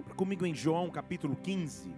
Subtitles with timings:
[0.00, 1.94] Abra comigo em João capítulo 15.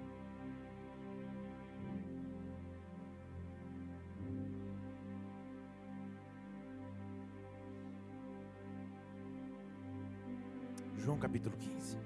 [10.98, 11.96] João capítulo 15.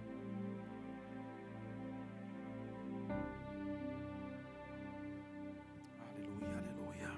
[5.98, 7.10] Aleluia, aleluia.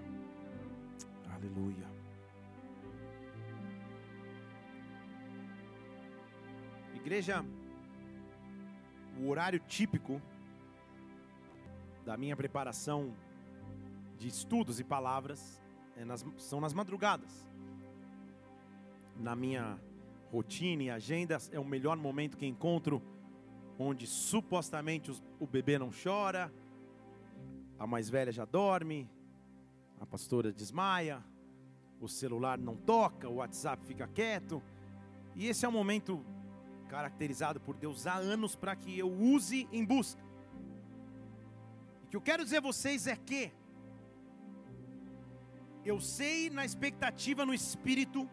[1.34, 1.88] Aleluia.
[6.95, 7.45] Igreja,
[9.39, 10.20] horário típico
[12.05, 13.15] da minha preparação
[14.16, 15.62] de estudos e palavras
[15.97, 17.47] é nas- são nas madrugadas.
[19.16, 19.78] Na minha
[20.33, 23.01] rotina e agenda é o melhor momento que encontro,
[23.78, 26.52] onde supostamente os- o bebê não chora,
[27.78, 29.09] a mais velha já dorme,
[30.00, 31.25] a pastora desmaia,
[32.00, 34.61] o celular não toca, o WhatsApp fica quieto.
[35.36, 36.25] E esse é um momento
[36.88, 40.23] caracterizado por Deus há anos para que eu use em busca.
[42.05, 43.53] O que eu quero dizer a vocês é que
[45.84, 48.28] eu sei na expectativa no espírito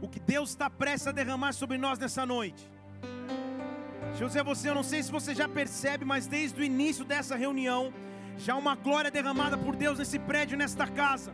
[0.00, 2.70] o que Deus está prestes a derramar sobre nós nessa noite.
[4.08, 6.64] Deixa eu dizer a você, eu não sei se você já percebe, mas desde o
[6.64, 7.92] início dessa reunião,
[8.36, 11.32] já uma glória derramada por Deus nesse prédio, nesta casa.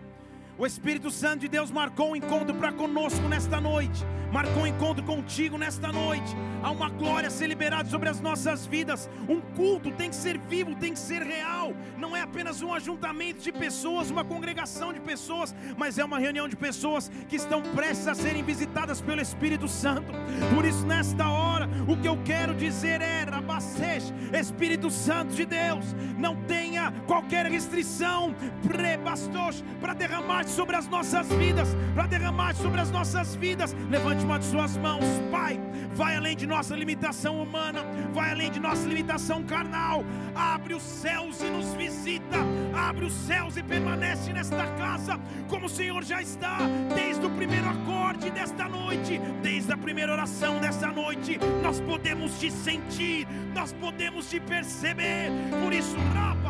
[0.56, 5.04] O Espírito Santo de Deus marcou um encontro para conosco nesta noite, marcou um encontro
[5.04, 6.36] contigo nesta noite.
[6.62, 9.08] Há uma glória a ser liberada sobre as nossas vidas.
[9.28, 11.72] Um culto tem que ser vivo, tem que ser real.
[11.96, 16.48] Não é apenas um ajuntamento de pessoas, uma congregação de pessoas, mas é uma reunião
[16.48, 20.12] de pessoas que estão prestes a serem visitadas pelo Espírito Santo.
[20.54, 25.94] Por isso, nesta hora, o que eu quero dizer é: Rabacete, Espírito Santo de Deus,
[26.18, 28.34] não tenha qualquer restrição,
[28.66, 33.74] prebastos, para derramar sobre as nossas vidas, para derramar sobre as nossas vidas.
[33.90, 35.61] Levante uma de suas mãos, Pai.
[35.94, 40.05] Vai além de nossa limitação humana, vai além de nossa limitação carnal.
[40.34, 42.39] Abre os céus e nos visita,
[42.72, 45.18] abre os céus e permanece nesta casa,
[45.48, 46.58] como o Senhor já está,
[46.95, 51.39] desde o primeiro acorde desta noite, desde a primeira oração desta noite.
[51.62, 55.30] Nós podemos te sentir, nós podemos te perceber.
[55.64, 56.48] Por isso, rapaste.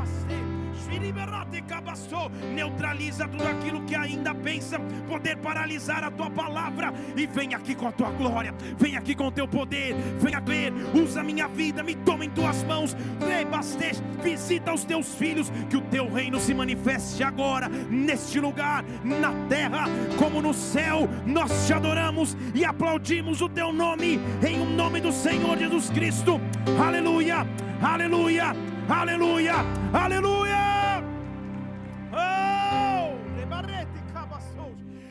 [2.54, 4.78] Neutraliza tudo aquilo que ainda pensa.
[5.06, 6.92] Poder paralisar a tua palavra.
[7.16, 10.72] E vem aqui com a tua glória, vem aqui com o teu poder, venha ver,
[10.94, 15.76] usa a minha vida, me toma em tuas mãos, rebastece, visita os teus filhos, que
[15.76, 19.84] o teu reino se manifeste agora, neste lugar, na terra,
[20.18, 25.12] como no céu, nós te adoramos e aplaudimos o teu nome, em o nome do
[25.12, 26.40] Senhor Jesus Cristo,
[26.80, 27.46] aleluia,
[27.82, 28.54] aleluia,
[28.88, 29.54] aleluia,
[29.92, 30.47] aleluia.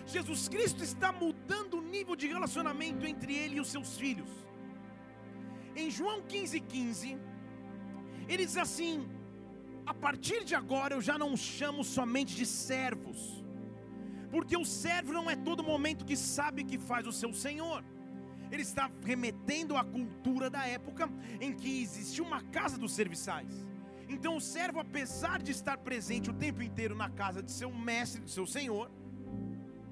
[0.07, 4.29] Jesus Cristo está mudando o nível de relacionamento entre ele e os seus filhos.
[5.75, 7.17] Em João 15,15, 15,
[8.29, 9.05] ele diz assim:
[9.85, 13.43] A partir de agora eu já não os chamo somente de servos,
[14.31, 17.83] porque o servo não é todo momento que sabe que faz o seu senhor.
[18.49, 21.09] Ele está remetendo à cultura da época
[21.41, 23.67] em que existia uma casa dos serviçais.
[24.07, 28.21] Então o servo, apesar de estar presente o tempo inteiro na casa de seu mestre,
[28.21, 28.89] de seu senhor,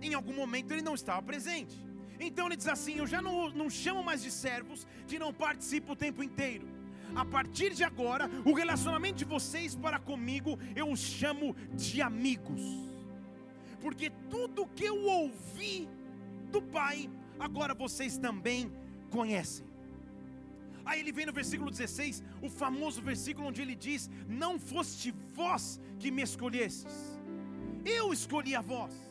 [0.07, 1.75] em algum momento ele não estava presente.
[2.19, 5.93] Então ele diz assim: Eu já não, não chamo mais de servos que não participam
[5.93, 6.67] o tempo inteiro.
[7.15, 12.61] A partir de agora, o relacionamento de vocês para comigo eu os chamo de amigos,
[13.79, 15.87] porque tudo que eu ouvi
[16.51, 18.71] do Pai, agora vocês também
[19.09, 19.65] conhecem.
[20.83, 25.79] Aí ele vem no versículo 16, o famoso versículo onde ele diz: Não foste vós
[25.99, 26.93] que me escolhestes,
[27.85, 29.04] eu escolhi a vós.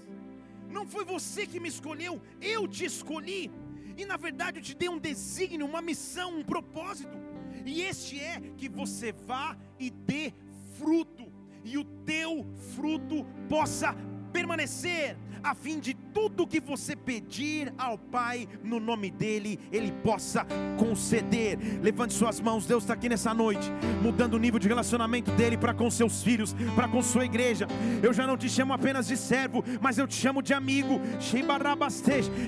[0.77, 3.51] Não foi você que me escolheu, eu te escolhi.
[3.97, 7.17] E na verdade eu te dei um desígnio, uma missão, um propósito.
[7.65, 10.33] E este é que você vá e dê
[10.77, 11.33] fruto,
[11.65, 13.95] e o teu fruto possa
[14.33, 20.47] permanecer, a fim de tudo que você pedir ao Pai no nome dEle, Ele possa
[20.79, 21.59] conceder.
[21.83, 23.71] Levante suas mãos, Deus está aqui nessa noite,
[24.03, 27.69] mudando o nível de relacionamento dEle para com seus filhos, para com sua igreja.
[28.03, 31.01] Eu já não te chamo apenas de servo, mas eu te chamo de amigo.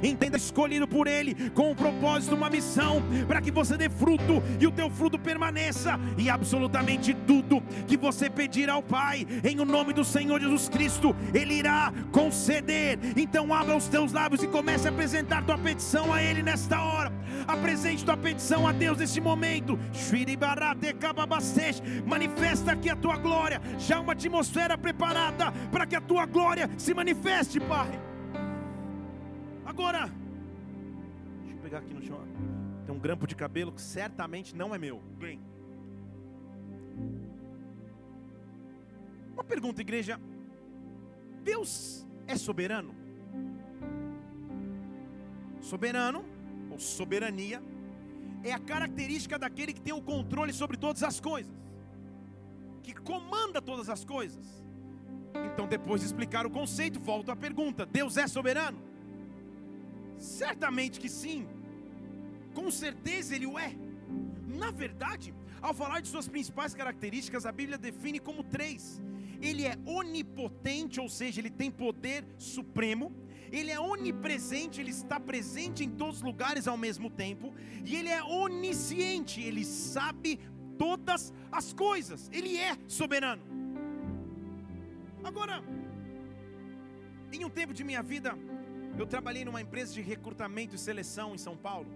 [0.03, 4.67] Entenda, escolhido por Ele, com um propósito, uma missão, para que você dê fruto e
[4.67, 9.93] o teu fruto permaneça, e absolutamente tudo que você pedir ao Pai, em o nome
[9.93, 12.86] do Senhor Jesus Cristo, Ele irá conceder.
[13.17, 17.13] Então abra os teus lábios e comece a apresentar tua petição a Ele nesta hora.
[17.47, 19.79] Apresente tua petição a Deus neste momento.
[22.07, 23.61] Manifesta aqui a tua glória.
[23.79, 27.91] Já uma atmosfera preparada para que a tua glória se manifeste, Pai.
[29.65, 30.11] Agora,
[31.43, 32.21] deixa eu pegar aqui no chão.
[32.85, 35.03] Tem um grampo de cabelo que certamente não é meu.
[35.19, 35.41] Glenn.
[39.35, 40.21] Uma pergunta, igreja.
[41.43, 42.95] Deus é soberano?
[45.61, 46.25] Soberano,
[46.71, 47.63] ou soberania,
[48.45, 51.55] é a característica daquele que tem o controle sobre todas as coisas,
[52.83, 54.47] que comanda todas as coisas.
[55.53, 58.79] Então, depois de explicar o conceito, volto à pergunta: Deus é soberano?
[60.19, 61.47] Certamente que sim,
[62.55, 63.75] com certeza ele o é.
[64.47, 69.03] Na verdade, ao falar de suas principais características, a Bíblia define como três:
[69.41, 73.13] ele é onipotente, ou seja, ele tem poder supremo.
[73.53, 77.55] Ele é onipresente, ele está presente em todos os lugares ao mesmo tempo.
[77.85, 80.41] E ele é onisciente, ele sabe
[80.77, 82.29] todas as coisas.
[82.33, 83.43] Ele é soberano.
[85.23, 85.63] Agora,
[87.33, 88.37] em um tempo de minha vida,
[88.99, 91.91] eu trabalhei numa empresa de recrutamento e seleção em São Paulo.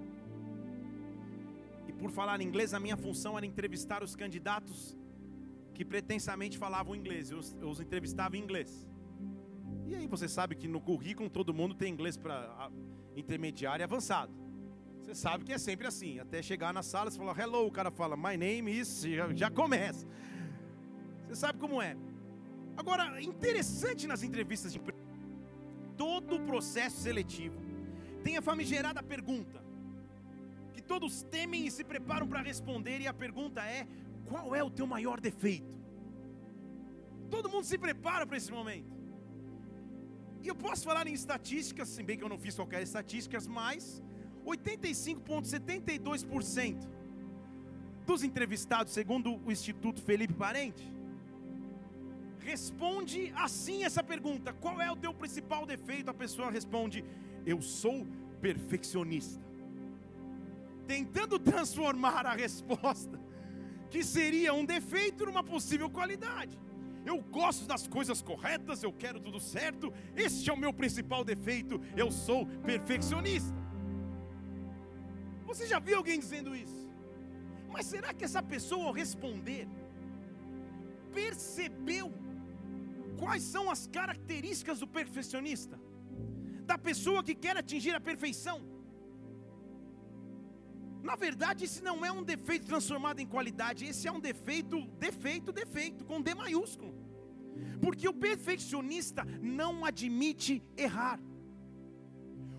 [1.89, 4.97] E por falar inglês, a minha função era entrevistar os candidatos
[5.81, 7.31] que pretensamente falavam inglês.
[7.31, 8.87] Eu, eu os entrevistava em inglês.
[9.87, 12.71] E aí você sabe que no currículo todo mundo tem inglês para
[13.17, 14.31] intermediário e avançado.
[15.01, 16.19] Você sabe que é sempre assim.
[16.19, 19.51] Até chegar na sala, você fala hello, o cara fala my name is, já, já
[19.51, 20.07] começa.
[21.27, 21.97] Você sabe como é.
[22.77, 24.83] Agora, interessante nas entrevistas de
[25.97, 27.59] todo o processo seletivo
[28.23, 29.65] tem a famigerada pergunta
[30.75, 33.87] que todos temem e se preparam para responder e a pergunta é:
[34.31, 35.75] qual é o teu maior defeito?
[37.35, 39.01] Todo mundo se prepara para esse momento.
[40.43, 44.03] E eu posso falar em estatísticas, se bem que eu não fiz qualquer estatísticas, mas
[44.47, 46.89] 85,72%
[48.07, 50.91] dos entrevistados, segundo o Instituto Felipe Parente,
[52.39, 56.11] responde assim essa pergunta: qual é o teu principal defeito?
[56.11, 57.05] A pessoa responde:
[57.45, 58.07] eu sou
[58.41, 59.45] perfeccionista.
[60.87, 63.21] Tentando transformar a resposta,
[63.91, 66.57] que seria um defeito, numa possível qualidade.
[67.05, 69.93] Eu gosto das coisas corretas, eu quero tudo certo.
[70.15, 71.81] Este é o meu principal defeito.
[71.97, 73.59] Eu sou perfeccionista.
[75.45, 76.89] Você já viu alguém dizendo isso?
[77.69, 79.67] Mas será que essa pessoa, ao responder,
[81.13, 82.13] percebeu
[83.19, 85.81] quais são as características do perfeccionista?
[86.65, 88.70] Da pessoa que quer atingir a perfeição?
[91.03, 95.53] Na verdade, esse não é um defeito transformado em qualidade, esse é um defeito, defeito,
[95.53, 96.95] defeito, com D maiúsculo.
[97.81, 101.19] Porque o perfeccionista não admite errar.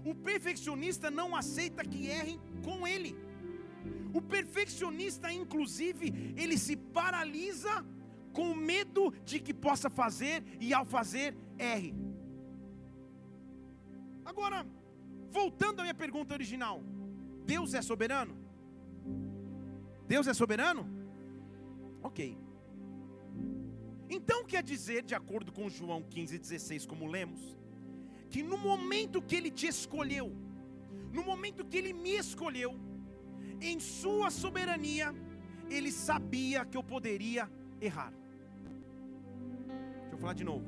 [0.03, 3.15] O perfeccionista não aceita que errem com ele.
[4.13, 7.85] O perfeccionista, inclusive, ele se paralisa
[8.33, 11.93] com medo de que possa fazer e ao fazer erre.
[14.25, 14.65] Agora,
[15.29, 16.83] voltando à minha pergunta original,
[17.45, 18.35] Deus é soberano?
[20.07, 20.87] Deus é soberano?
[22.03, 22.37] Ok.
[24.09, 27.57] Então quer dizer, de acordo com João 15,16, como lemos,
[28.29, 30.35] que no momento que Ele te escolheu,
[31.13, 32.77] no momento que Ele me escolheu,
[33.61, 35.15] em Sua soberania,
[35.69, 37.49] Ele sabia que eu poderia
[37.79, 38.13] errar.
[40.01, 40.65] Deixa eu falar de novo.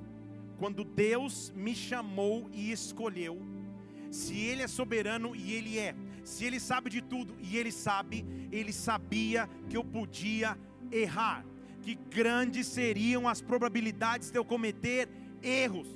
[0.57, 3.41] Quando Deus me chamou e escolheu,
[4.09, 8.25] se Ele é soberano e Ele é, se Ele sabe de tudo e Ele sabe,
[8.51, 10.57] Ele sabia que eu podia
[10.91, 11.45] errar,
[11.81, 15.09] que grandes seriam as probabilidades de eu cometer
[15.41, 15.87] erros.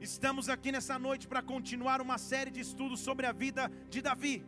[0.00, 4.44] Estamos aqui nessa noite para continuar uma série de estudos sobre a vida de Davi,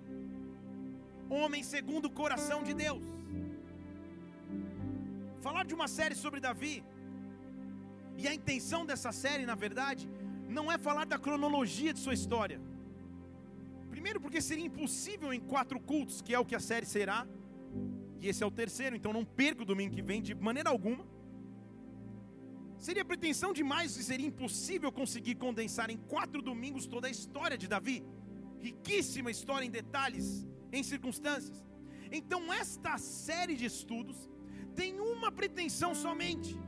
[1.29, 3.05] homem segundo o coração de Deus.
[5.41, 6.85] Falar de uma série sobre Davi,
[8.17, 10.09] e a intenção dessa série, na verdade,
[10.49, 12.61] não é falar da cronologia de sua história
[14.03, 17.19] Primeiro, porque seria impossível em quatro cultos, que é o que a série será,
[18.21, 21.05] e esse é o terceiro, então não perca o domingo que vem de maneira alguma.
[22.87, 27.69] Seria pretensão demais e seria impossível conseguir condensar em quatro domingos toda a história de
[27.69, 28.05] Davi,
[28.61, 31.65] riquíssima história em detalhes, em circunstâncias.
[32.11, 34.29] Então, esta série de estudos
[34.75, 36.61] tem uma pretensão somente: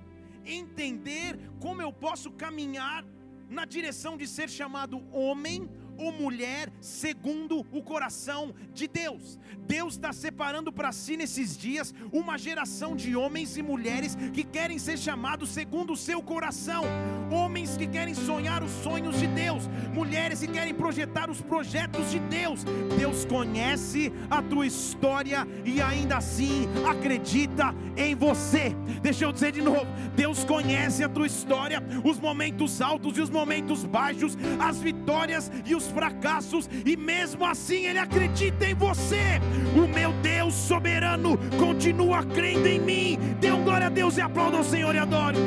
[0.44, 3.04] entender como eu posso caminhar
[3.48, 9.38] na direção de ser chamado homem ou mulher segundo o coração de Deus.
[9.66, 14.78] Deus está separando para si nesses dias uma geração de homens e mulheres que querem
[14.78, 16.84] ser chamados segundo o seu coração,
[17.30, 22.18] homens que querem sonhar os sonhos de Deus, mulheres que querem projetar os projetos de
[22.18, 22.64] Deus.
[22.98, 28.74] Deus conhece a tua história e ainda assim acredita em você.
[29.02, 33.30] Deixa eu dizer de novo: Deus conhece a tua história, os momentos altos e os
[33.30, 39.40] momentos baixos, as vitórias e os seus fracassos e mesmo assim Ele acredita em você.
[39.76, 43.18] O meu Deus soberano continua crendo em mim.
[43.40, 45.38] Dê um glória a Deus e aplauda o Senhor e adore.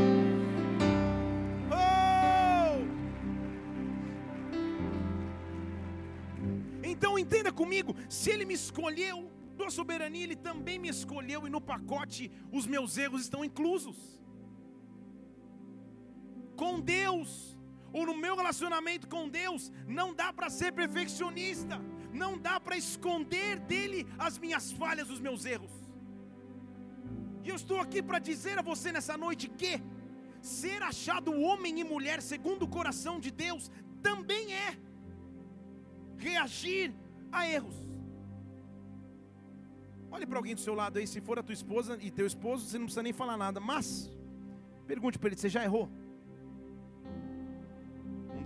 [1.72, 2.86] Oh!
[6.84, 11.62] Então entenda comigo: se Ele me escolheu, tua soberania, Ele também me escolheu, e no
[11.62, 13.98] pacote os meus erros estão inclusos.
[16.56, 17.57] Com Deus,
[17.94, 21.80] ou no meu relacionamento com Deus, não dá para ser perfeccionista,
[22.12, 25.72] não dá para esconder dele as minhas falhas, os meus erros.
[27.44, 29.82] E eu estou aqui para dizer a você nessa noite que
[30.42, 34.78] ser achado homem e mulher segundo o coração de Deus também é
[36.18, 36.94] reagir
[37.32, 37.76] a erros.
[40.10, 42.66] Olhe para alguém do seu lado aí, se for a tua esposa e teu esposo,
[42.66, 44.10] você não precisa nem falar nada, mas
[44.86, 45.90] pergunte para ele: você já errou?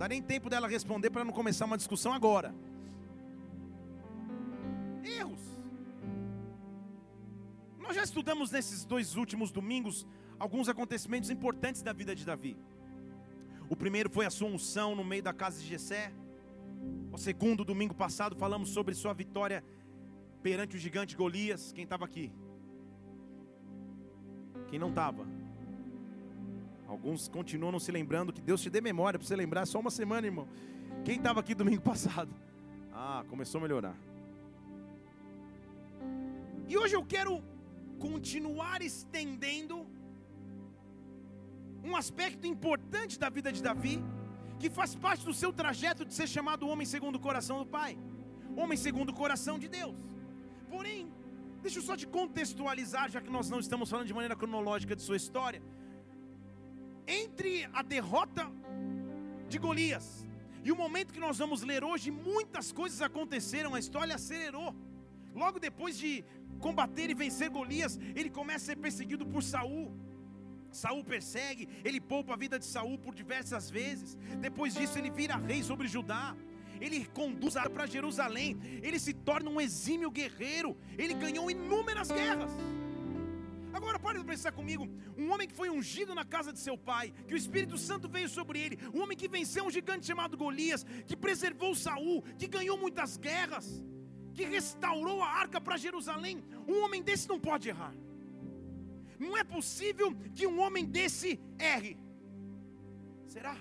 [0.01, 2.55] Dá nem tempo dela responder para não começar uma discussão agora.
[5.03, 5.39] Erros.
[7.77, 10.07] Nós já estudamos nesses dois últimos domingos
[10.39, 12.57] alguns acontecimentos importantes da vida de Davi.
[13.69, 16.11] O primeiro foi a sua unção no meio da casa de Jessé.
[17.11, 19.63] O segundo, domingo passado, falamos sobre sua vitória
[20.41, 21.71] perante o gigante Golias.
[21.71, 22.33] Quem estava aqui?
[24.67, 25.27] Quem não estava?
[26.91, 28.33] Alguns continuam não se lembrando.
[28.33, 29.65] Que Deus te dê memória para você lembrar.
[29.65, 30.47] Só uma semana, irmão.
[31.05, 32.31] Quem estava aqui domingo passado?
[32.93, 33.95] Ah, começou a melhorar.
[36.67, 37.33] E hoje eu quero
[38.07, 39.77] continuar estendendo
[41.89, 43.95] um aspecto importante da vida de Davi,
[44.59, 47.97] que faz parte do seu trajeto de ser chamado homem segundo o coração do Pai,
[48.61, 49.95] homem segundo o coração de Deus.
[50.69, 51.09] Porém,
[51.63, 55.01] deixa eu só te contextualizar, já que nós não estamos falando de maneira cronológica de
[55.01, 55.61] sua história.
[57.19, 58.43] Entre a derrota
[59.49, 60.25] de Golias
[60.63, 64.73] e o momento que nós vamos ler hoje, muitas coisas aconteceram, a história acelerou.
[65.35, 66.23] Logo depois de
[66.59, 69.91] combater e vencer Golias, ele começa a ser perseguido por Saul.
[70.71, 74.17] Saul persegue, ele poupa a vida de Saul por diversas vezes.
[74.39, 76.35] Depois disso, ele vira rei sobre Judá
[76.81, 82.51] ele conduz para Jerusalém, ele se torna um exímio guerreiro, ele ganhou inúmeras guerras.
[83.73, 84.87] Agora pare para pensar comigo,
[85.17, 88.27] um homem que foi ungido na casa de seu pai, que o Espírito Santo veio
[88.27, 92.77] sobre ele, um homem que venceu um gigante chamado Golias, que preservou Saul, que ganhou
[92.77, 93.83] muitas guerras,
[94.33, 96.43] que restaurou a arca para Jerusalém.
[96.67, 97.93] Um homem desse não pode errar.
[99.19, 101.97] Não é possível que um homem desse erre.
[103.25, 103.55] Será?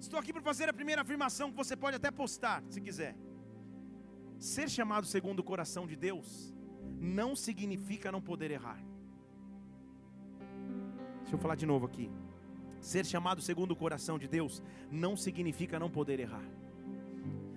[0.00, 3.16] Estou aqui para fazer a primeira afirmação que você pode até postar, se quiser.
[4.38, 6.57] Ser chamado segundo o coração de Deus
[7.00, 8.82] não significa não poder errar.
[11.20, 12.10] Deixa eu falar de novo aqui.
[12.80, 16.44] Ser chamado segundo o coração de Deus não significa não poder errar.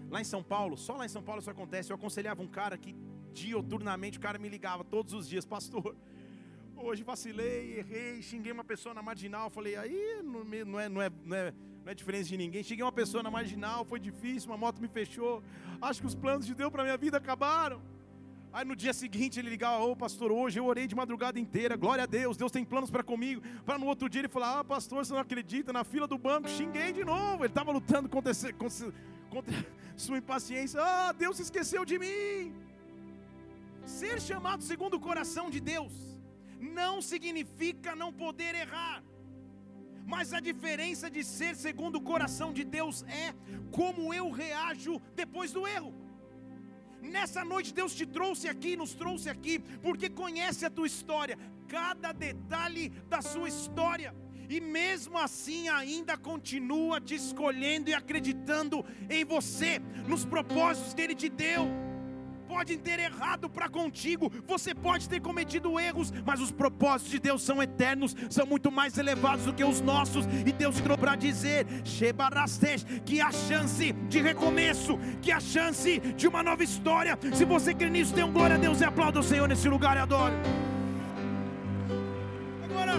[0.09, 1.91] Lá em São Paulo, só lá em São Paulo isso acontece.
[1.91, 2.95] Eu aconselhava um cara que
[3.33, 5.95] dioturnamente o cara me ligava todos os dias, pastor.
[6.75, 9.49] Hoje vacilei, errei, xinguei uma pessoa na marginal.
[9.49, 11.53] Falei, aí não, não, é, não, é, não, é,
[11.85, 12.63] não é diferença de ninguém.
[12.63, 15.41] Cheguei uma pessoa na marginal, foi difícil, uma moto me fechou.
[15.81, 17.81] Acho que os planos de Deus para minha vida acabaram.
[18.53, 21.77] Aí no dia seguinte ele ligava, ô oh, pastor, hoje eu orei de madrugada inteira,
[21.77, 23.41] glória a Deus, Deus tem planos para comigo.
[23.65, 26.49] Para no outro dia ele falar, ah pastor, você não acredita, na fila do banco,
[26.49, 27.43] xinguei de novo.
[27.43, 28.93] Ele estava lutando contra, contra,
[29.29, 32.53] contra sua impaciência, ah, Deus esqueceu de mim.
[33.85, 35.93] Ser chamado segundo o coração de Deus
[36.59, 39.01] não significa não poder errar.
[40.05, 43.33] Mas a diferença de ser segundo o coração de Deus é
[43.71, 46.00] como eu reajo depois do erro.
[47.01, 52.11] Nessa noite Deus te trouxe aqui, nos trouxe aqui, porque conhece a tua história, cada
[52.11, 54.15] detalhe da sua história.
[54.49, 61.15] E mesmo assim ainda continua te escolhendo e acreditando em você, nos propósitos que Ele
[61.15, 61.90] te deu
[62.51, 67.41] podem ter errado para contigo, você pode ter cometido erros, mas os propósitos de Deus
[67.41, 70.25] são eternos, são muito mais elevados do que os nossos.
[70.45, 71.65] E Deus trouxe para dizer,
[73.05, 77.17] que a chance de recomeço, que a chance de uma nova história.
[77.33, 79.95] Se você crê nisso, dê um glória a Deus e aplauda o Senhor nesse lugar
[79.95, 80.35] e adore.
[82.65, 82.95] Agora,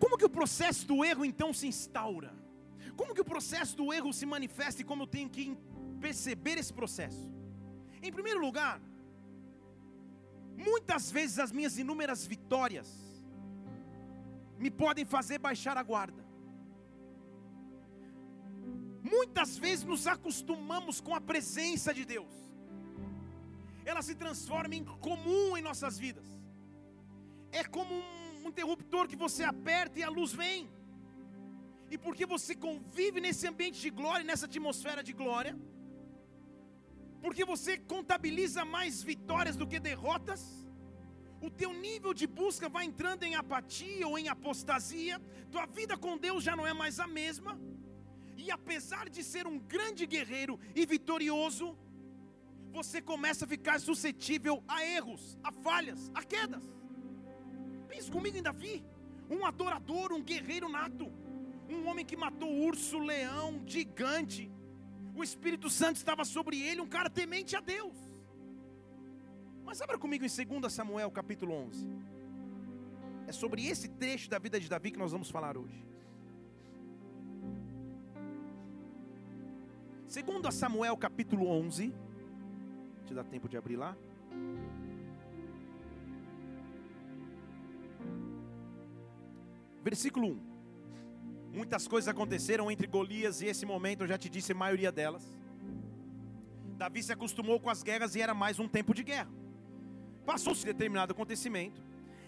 [0.00, 2.37] como que o processo do erro então se instaura?
[2.98, 5.44] Como que o processo do erro se manifesta e como eu tenho que
[6.04, 7.24] perceber esse processo?
[8.06, 8.76] Em primeiro lugar,
[10.68, 12.88] muitas vezes as minhas inúmeras vitórias
[14.58, 16.22] me podem fazer baixar a guarda.
[19.14, 22.34] Muitas vezes nos acostumamos com a presença de Deus,
[23.90, 26.26] ela se transforma em comum em nossas vidas,
[27.52, 30.77] é como um interruptor que você aperta e a luz vem.
[31.90, 35.58] E porque você convive nesse ambiente de glória, nessa atmosfera de glória,
[37.22, 40.42] porque você contabiliza mais vitórias do que derrotas,
[41.40, 46.16] o teu nível de busca vai entrando em apatia ou em apostasia, tua vida com
[46.16, 47.58] Deus já não é mais a mesma,
[48.36, 51.76] e apesar de ser um grande guerreiro e vitorioso,
[52.70, 56.62] você começa a ficar suscetível a erros, a falhas, a quedas.
[57.88, 58.84] Pense comigo em Davi,
[59.28, 61.10] um adorador, um guerreiro nato,
[61.68, 64.50] um homem que matou urso, leão, gigante.
[65.14, 67.96] O Espírito Santo estava sobre ele, um cara temente a Deus.
[69.64, 71.86] Mas abra comigo em 2 Samuel capítulo 11.
[73.26, 75.84] É sobre esse trecho da vida de Davi que nós vamos falar hoje.
[80.08, 81.94] 2 Samuel capítulo 11.
[83.04, 83.94] Te dá tempo de abrir lá?
[89.82, 90.47] Versículo 1.
[91.52, 95.36] Muitas coisas aconteceram entre Golias e esse momento, eu já te disse a maioria delas.
[96.76, 99.30] Davi se acostumou com as guerras e era mais um tempo de guerra.
[100.24, 101.82] Passou-se determinado acontecimento,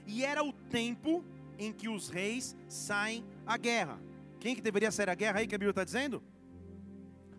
[0.06, 1.24] e era o tempo
[1.58, 4.00] em que os reis saem à guerra.
[4.40, 6.22] Quem que deveria sair à guerra aí que a Bíblia está dizendo?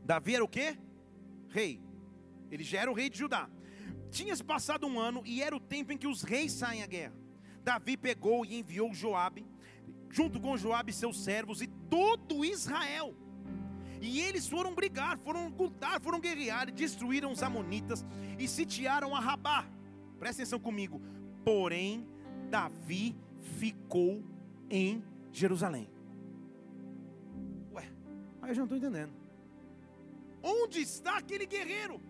[0.05, 0.77] Davi era o quê?
[1.49, 1.81] Rei.
[2.51, 3.49] Ele já era o rei de Judá.
[4.11, 6.87] Tinha se passado um ano e era o tempo em que os reis saem à
[6.87, 7.15] guerra.
[7.63, 9.45] Davi pegou e enviou Joabe,
[10.11, 13.15] junto com Joabe e seus servos e todo Israel.
[14.01, 18.03] E eles foram brigar, foram lutar, foram guerrear e destruíram os amonitas
[18.37, 19.65] e sitiaram a Rabá.
[20.19, 21.01] Presta atenção comigo.
[21.45, 22.07] Porém,
[22.49, 23.15] Davi
[23.59, 24.23] ficou
[24.69, 25.87] em Jerusalém.
[27.73, 27.91] Ué,
[28.41, 29.13] aí eu já não estou entendendo.
[30.43, 32.01] Onde está aquele guerreiro?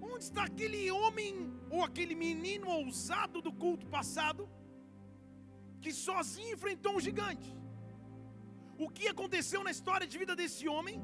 [0.00, 4.48] Onde está aquele homem ou aquele menino ousado do culto passado
[5.82, 7.48] que sozinho enfrentou um gigante?
[8.78, 10.98] O que aconteceu na história de vida desse homem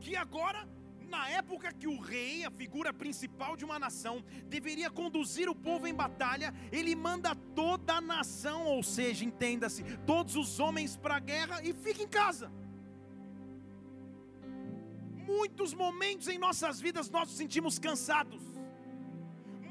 [0.00, 0.60] que agora
[1.08, 5.86] na época que o rei, a figura principal de uma nação, deveria conduzir o povo
[5.86, 11.20] em batalha, ele manda toda a nação, ou seja, entenda-se, todos os homens para a
[11.20, 12.50] guerra e fica em casa.
[15.26, 18.42] Muitos momentos em nossas vidas nós nos sentimos cansados.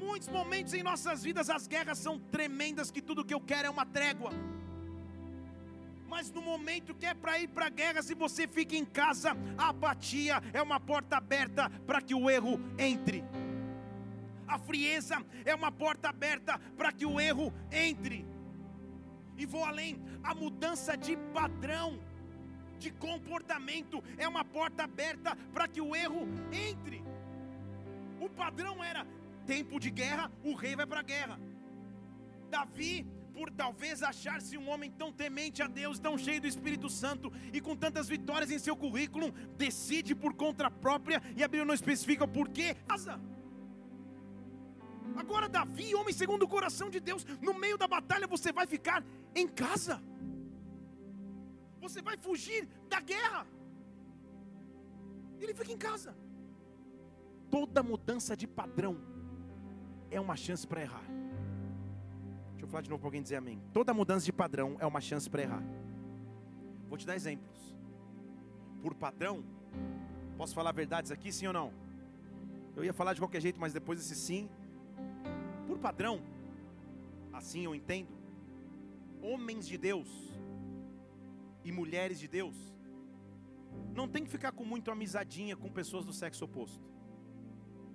[0.04, 3.70] Muitos momentos em nossas vidas as guerras são tremendas que tudo que eu quero é
[3.70, 4.30] uma trégua.
[6.06, 9.30] Mas no momento que é para ir para a guerra, se você fica em casa,
[9.56, 13.24] a apatia é uma porta aberta para que o erro entre.
[14.46, 18.26] A frieza é uma porta aberta para que o erro entre.
[19.38, 21.98] E vou além, a mudança de padrão,
[22.78, 27.02] de comportamento, é uma porta aberta para que o erro entre.
[28.20, 29.04] O padrão era
[29.44, 31.38] tempo de guerra, o rei vai para a guerra.
[32.50, 37.32] Davi por talvez achar-se um homem tão temente a Deus, tão cheio do Espírito Santo
[37.52, 41.74] e com tantas vitórias em seu currículo, decide por conta própria e a Bíblia não
[41.74, 42.76] especifica por quê.
[45.16, 49.04] Agora, Davi, homem segundo o coração de Deus, no meio da batalha você vai ficar
[49.34, 50.00] em casa,
[51.80, 53.46] você vai fugir da guerra,
[55.40, 56.16] ele fica em casa.
[57.50, 59.13] Toda mudança de padrão
[60.14, 61.04] é uma chance para errar.
[62.52, 63.60] Deixa eu falar de novo para alguém dizer amém.
[63.72, 65.62] Toda mudança de padrão é uma chance para errar.
[66.88, 67.74] Vou te dar exemplos.
[68.80, 69.42] Por padrão,
[70.36, 71.72] posso falar verdades aqui, sim ou não?
[72.76, 74.48] Eu ia falar de qualquer jeito, mas depois desse sim.
[75.66, 76.20] Por padrão,
[77.32, 78.14] assim eu entendo.
[79.20, 80.08] Homens de Deus
[81.64, 82.54] e mulheres de Deus
[83.94, 86.84] não tem que ficar com muito amizadinha com pessoas do sexo oposto,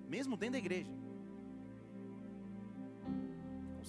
[0.08, 0.92] mesmo dentro da igreja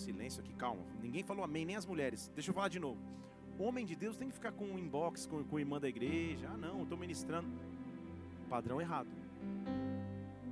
[0.00, 0.82] silêncio aqui, calma.
[1.02, 2.30] Ninguém falou amém, nem as mulheres.
[2.34, 3.00] Deixa eu falar de novo.
[3.58, 5.88] O homem de Deus tem que ficar com um inbox com, com a irmã da
[5.88, 6.48] igreja.
[6.52, 7.48] Ah, não, estou ministrando.
[8.48, 9.08] Padrão errado.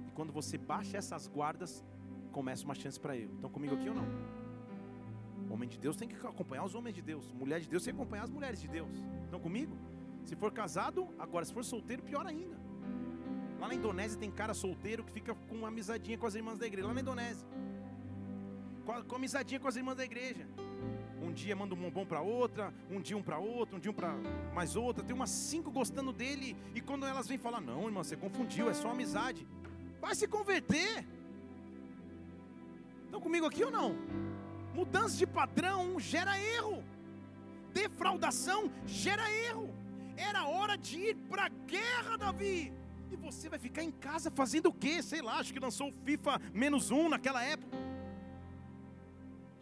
[0.06, 1.82] E quando você baixa essas guardas,
[2.32, 3.30] começa uma chance para eu.
[3.34, 4.06] Estão comigo aqui ou não?
[5.48, 7.32] O homem de Deus tem que acompanhar os homens de Deus.
[7.32, 8.90] Mulher de Deus tem que acompanhar as mulheres de Deus.
[9.24, 9.76] Estão comigo?
[10.24, 12.58] Se for casado, agora se for solteiro, pior ainda.
[13.58, 16.66] Lá na Indonésia tem cara solteiro que fica com uma amizadinha com as irmãs da
[16.66, 16.87] igreja.
[16.87, 17.46] Lá na Indonésia
[19.07, 20.46] com amizadinha com as irmãs da igreja.
[21.20, 23.94] Um dia manda um bombom para outra, um dia um para outro, um dia um
[23.94, 24.14] para
[24.55, 25.05] mais outra.
[25.05, 26.57] Tem umas cinco gostando dele.
[26.74, 29.46] E quando elas vêm falar, não, irmã, você confundiu, é só amizade.
[30.01, 31.07] Vai se converter.
[33.05, 33.94] Estão comigo aqui ou não?
[34.74, 36.83] Mudança de padrão gera erro.
[37.72, 39.74] Defraudação gera erro.
[40.16, 42.72] Era hora de ir para a guerra, Davi.
[43.11, 45.03] E você vai ficar em casa fazendo o quê?
[45.03, 47.88] Sei lá, acho que lançou o FIFA menos um naquela época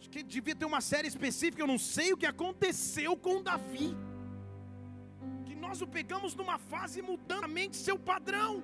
[0.08, 3.96] que devia ter uma série específica, eu não sei o que aconteceu com Davi.
[5.46, 8.62] Que nós o pegamos numa fase mudando a mente seu padrão.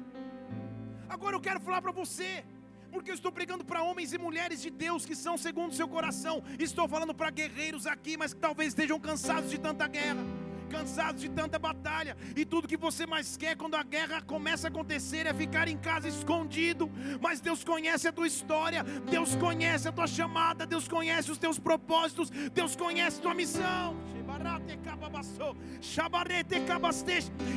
[1.08, 2.44] Agora eu quero falar para você,
[2.90, 6.42] porque eu estou pregando para homens e mulheres de Deus que são segundo seu coração.
[6.58, 10.41] Estou falando para guerreiros aqui, mas que talvez estejam cansados de tanta guerra
[10.72, 14.70] cansados de tanta batalha, e tudo que você mais quer quando a guerra começa a
[14.70, 16.90] acontecer é ficar em casa escondido.
[17.20, 21.58] Mas Deus conhece a tua história, Deus conhece a tua chamada, Deus conhece os teus
[21.58, 23.96] propósitos, Deus conhece a tua missão.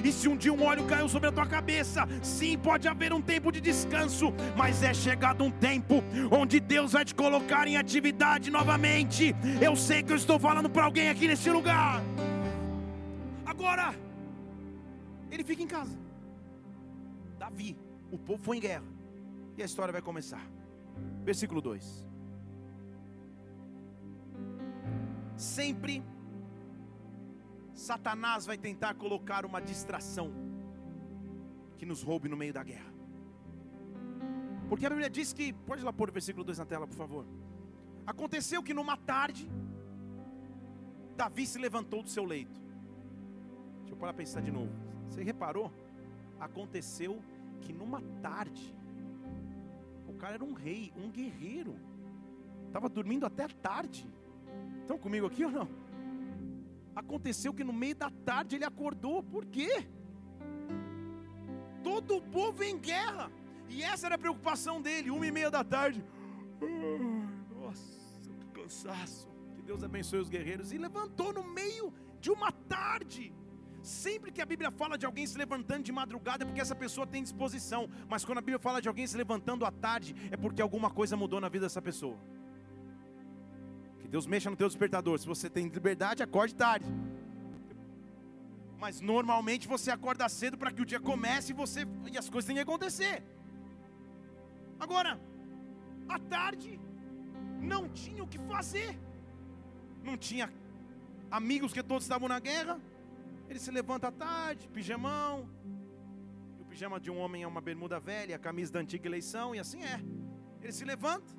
[0.03, 3.21] E se um dia um óleo caiu sobre a tua cabeça, sim, pode haver um
[3.21, 8.51] tempo de descanso, mas é chegado um tempo onde Deus vai te colocar em atividade
[8.51, 9.33] novamente.
[9.61, 12.01] Eu sei que eu estou falando para alguém aqui nesse lugar.
[13.55, 13.95] Agora,
[15.31, 15.97] ele fica em casa.
[17.39, 17.77] Davi,
[18.11, 18.83] o povo foi em guerra.
[19.57, 20.45] E a história vai começar.
[21.23, 22.05] Versículo 2.
[25.37, 26.03] Sempre
[27.73, 30.33] Satanás vai tentar colocar uma distração
[31.77, 32.93] que nos roube no meio da guerra.
[34.67, 37.25] Porque a Bíblia diz que, pode lá pôr o versículo 2 na tela, por favor.
[38.05, 39.49] Aconteceu que numa tarde,
[41.15, 42.64] Davi se levantou do seu leito
[44.05, 44.71] para pensar de novo.
[45.09, 45.71] Você reparou?
[46.39, 47.23] Aconteceu
[47.59, 48.75] que numa tarde,
[50.07, 51.75] o cara era um rei, um guerreiro,
[52.67, 54.07] estava dormindo até tarde.
[54.81, 55.67] Estão comigo aqui ou não?
[56.95, 59.87] Aconteceu que no meio da tarde ele acordou, por quê?
[61.83, 63.31] Todo o povo em guerra,
[63.67, 66.05] e essa era a preocupação dele, uma e meia da tarde.
[67.59, 69.27] Nossa, que cansaço.
[69.55, 70.71] Que Deus abençoe os guerreiros.
[70.71, 71.91] E levantou no meio
[72.21, 73.33] de uma tarde.
[73.85, 77.05] Sempre que a Bíblia fala de alguém se levantando de madrugada é porque essa pessoa
[77.05, 77.87] tem disposição.
[78.09, 81.15] Mas quando a Bíblia fala de alguém se levantando à tarde, é porque alguma coisa
[81.15, 82.17] mudou na vida dessa pessoa.
[83.99, 85.19] Que Deus mexa no teu despertador.
[85.19, 86.87] Se você tem liberdade, acorde tarde.
[88.79, 92.47] Mas normalmente você acorda cedo para que o dia comece e você e as coisas
[92.47, 93.21] têm que acontecer.
[94.79, 95.21] Agora,
[96.09, 96.79] à tarde
[97.61, 98.97] não tinha o que fazer.
[100.03, 100.51] Não tinha
[101.29, 102.81] amigos que todos estavam na guerra
[103.49, 105.49] ele se levanta à tarde, pijamão.
[106.57, 109.53] E o pijama de um homem é uma bermuda velha, a camisa da antiga eleição,
[109.55, 110.01] e assim é.
[110.61, 111.33] Ele se levanta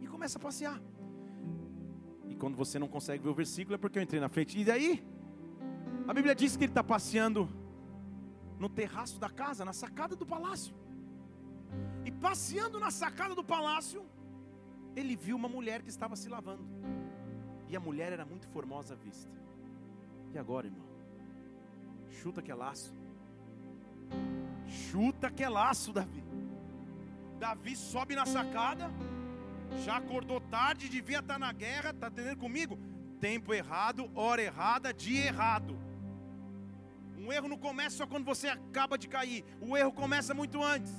[0.00, 0.80] e começa a passear.
[2.28, 4.58] E quando você não consegue ver o versículo é porque eu entrei na frente.
[4.58, 5.04] E daí?
[6.08, 7.48] A Bíblia diz que ele está passeando
[8.58, 10.74] no terraço da casa, na sacada do palácio.
[12.04, 14.04] E passeando na sacada do palácio,
[14.94, 16.64] ele viu uma mulher que estava se lavando.
[17.68, 19.30] E a mulher era muito formosa à vista.
[20.32, 20.85] E agora, irmão?
[22.10, 22.94] Chuta que é laço.
[24.66, 26.24] Chuta que é laço, Davi.
[27.38, 28.90] Davi sobe na sacada.
[29.84, 31.90] Já acordou tarde, devia estar na guerra.
[31.90, 32.78] Está entendendo comigo?
[33.20, 35.78] Tempo errado, hora errada, dia errado.
[37.18, 39.44] Um erro não começa só quando você acaba de cair.
[39.60, 40.92] O erro começa muito antes.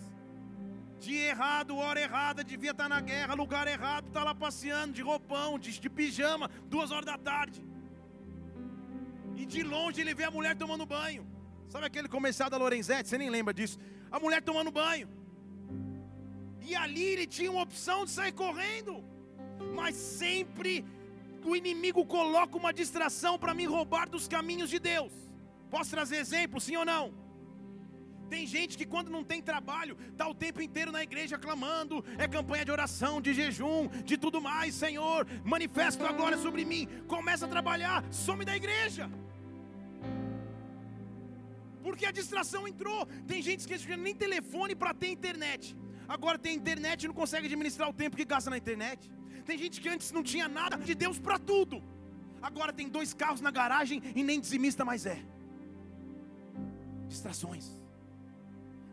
[0.99, 5.59] Dia errado, hora errada, devia estar na guerra, lugar errado, está lá passeando de roupão,
[5.59, 7.63] de, de pijama, duas horas da tarde.
[9.41, 11.23] E de longe ele vê a mulher tomando banho.
[11.69, 13.07] Sabe aquele comercial da Lorenzetti?
[13.07, 13.77] Você nem lembra disso.
[14.11, 15.07] A mulher tomando banho.
[16.67, 19.03] E ali ele tinha uma opção de sair correndo.
[19.75, 20.73] Mas sempre
[21.45, 25.13] o inimigo coloca uma distração para me roubar dos caminhos de Deus.
[25.69, 27.13] Posso trazer exemplo, sim ou não?
[28.29, 32.27] Tem gente que quando não tem trabalho, está o tempo inteiro na igreja clamando, é
[32.27, 36.89] campanha de oração, de jejum, de tudo mais, Senhor, manifesta a glória sobre mim.
[37.07, 39.09] Começa a trabalhar, some da igreja
[41.83, 43.05] porque a distração entrou.
[43.27, 45.75] Tem gente que nem telefone para ter internet.
[46.07, 49.11] Agora tem internet e não consegue administrar o tempo que gasta na internet.
[49.45, 51.81] Tem gente que antes não tinha nada de Deus para tudo.
[52.41, 55.19] Agora tem dois carros na garagem e nem dizimista mais é.
[57.07, 57.77] Distrações.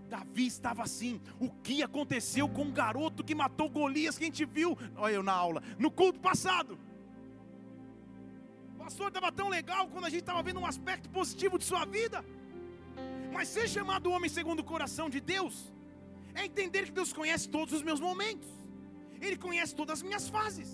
[0.08, 1.20] Davi estava assim.
[1.40, 4.78] O que aconteceu com o garoto que matou Golias que a gente viu?
[4.96, 6.78] Olha eu na aula, no culto passado.
[8.74, 11.84] O pastor estava tão legal quando a gente estava vendo um aspecto positivo de sua
[11.84, 12.24] vida.
[13.34, 15.54] Mas ser chamado homem segundo o coração de Deus
[16.34, 18.48] é entender que Deus conhece todos os meus momentos.
[19.20, 20.70] Ele conhece todas as minhas fases.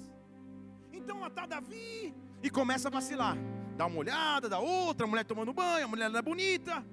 [0.93, 3.37] Então lá está Davi e começa a vacilar.
[3.79, 6.85] Dá uma olhada, dá outra, a mulher tomando banho, a mulher é bonita.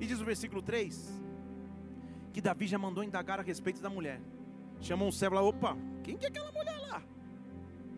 [0.00, 1.20] E diz o versículo 3
[2.32, 4.20] que Davi já mandou indagar a respeito da mulher.
[4.80, 7.02] Chamou um servo lá, opa, quem que é aquela mulher lá?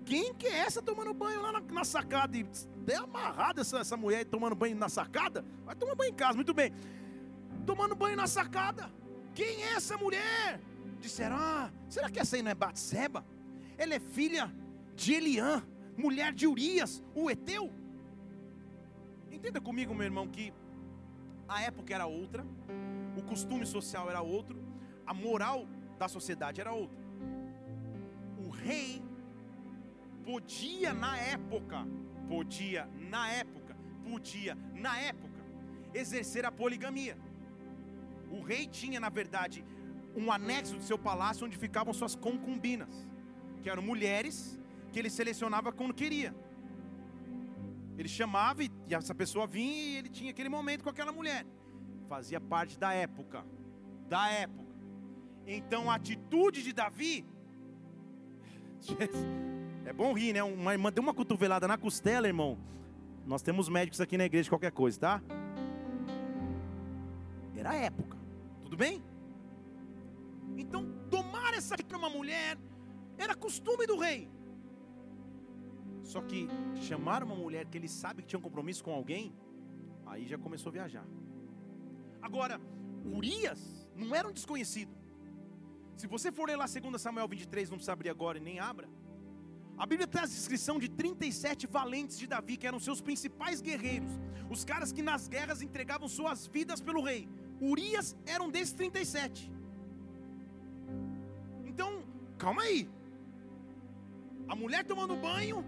[0.05, 2.37] Quem que é essa tomando banho lá na, na sacada?
[2.37, 2.45] E
[2.83, 5.45] até amarrada essa, essa mulher tomando banho na sacada.
[5.65, 6.73] Vai tomar banho em casa, muito bem.
[7.65, 8.91] Tomando banho na sacada.
[9.35, 10.61] Quem é essa mulher?
[11.01, 13.25] Disseram, ah, será que essa aí não é Batseba?
[13.79, 14.53] Ela é filha
[14.95, 15.63] de Eliã,
[15.97, 17.73] mulher de Urias, o Eteu.
[19.31, 20.53] Entenda comigo, meu irmão, que
[21.49, 22.45] a época era outra,
[23.17, 24.61] o costume social era outro,
[25.07, 25.67] a moral
[25.99, 26.99] da sociedade era outra.
[28.45, 29.03] O rei
[30.25, 31.87] podia na época,
[32.33, 33.77] podia na época,
[34.09, 34.55] podia
[34.87, 35.41] na época
[35.93, 37.17] exercer a poligamia.
[38.31, 39.63] O rei tinha, na verdade,
[40.17, 42.95] um anexo do seu palácio onde ficavam suas concubinas,
[43.61, 44.59] que eram mulheres
[44.91, 46.35] que ele selecionava quando queria.
[47.99, 51.45] Ele chamava e essa pessoa vinha e ele tinha aquele momento com aquela mulher.
[52.09, 53.45] Fazia parte da época.
[54.09, 54.75] Da época.
[55.47, 57.27] Então a atitude de Davi.
[59.85, 60.43] É bom rir, né?
[60.43, 62.59] Uma irmã deu uma cotovelada na costela, irmão.
[63.27, 65.23] Nós temos médicos aqui na igreja, qualquer coisa, tá?
[67.57, 68.17] Era a época.
[68.63, 69.03] Tudo bem?
[70.57, 72.57] Então, tomar essa para uma mulher
[73.19, 74.29] era costume do rei.
[76.03, 76.49] Só que
[76.81, 79.33] chamar uma mulher que ele sabe que tinha um compromisso com alguém,
[80.07, 81.07] aí já começou a viajar.
[82.21, 82.61] Agora,
[83.05, 84.93] Urias não era um desconhecido.
[85.97, 88.89] Se você for ler lá 2 Samuel 23, não precisa abrir agora e nem abra.
[89.77, 94.13] A Bíblia traz a descrição de 37 valentes de Davi, que eram seus principais guerreiros,
[94.51, 97.29] os caras que nas guerras entregavam suas vidas pelo rei.
[97.61, 99.51] Urias era um desses 37.
[101.65, 102.05] Então,
[102.39, 102.89] calma aí.
[104.49, 105.65] A mulher tomando banho,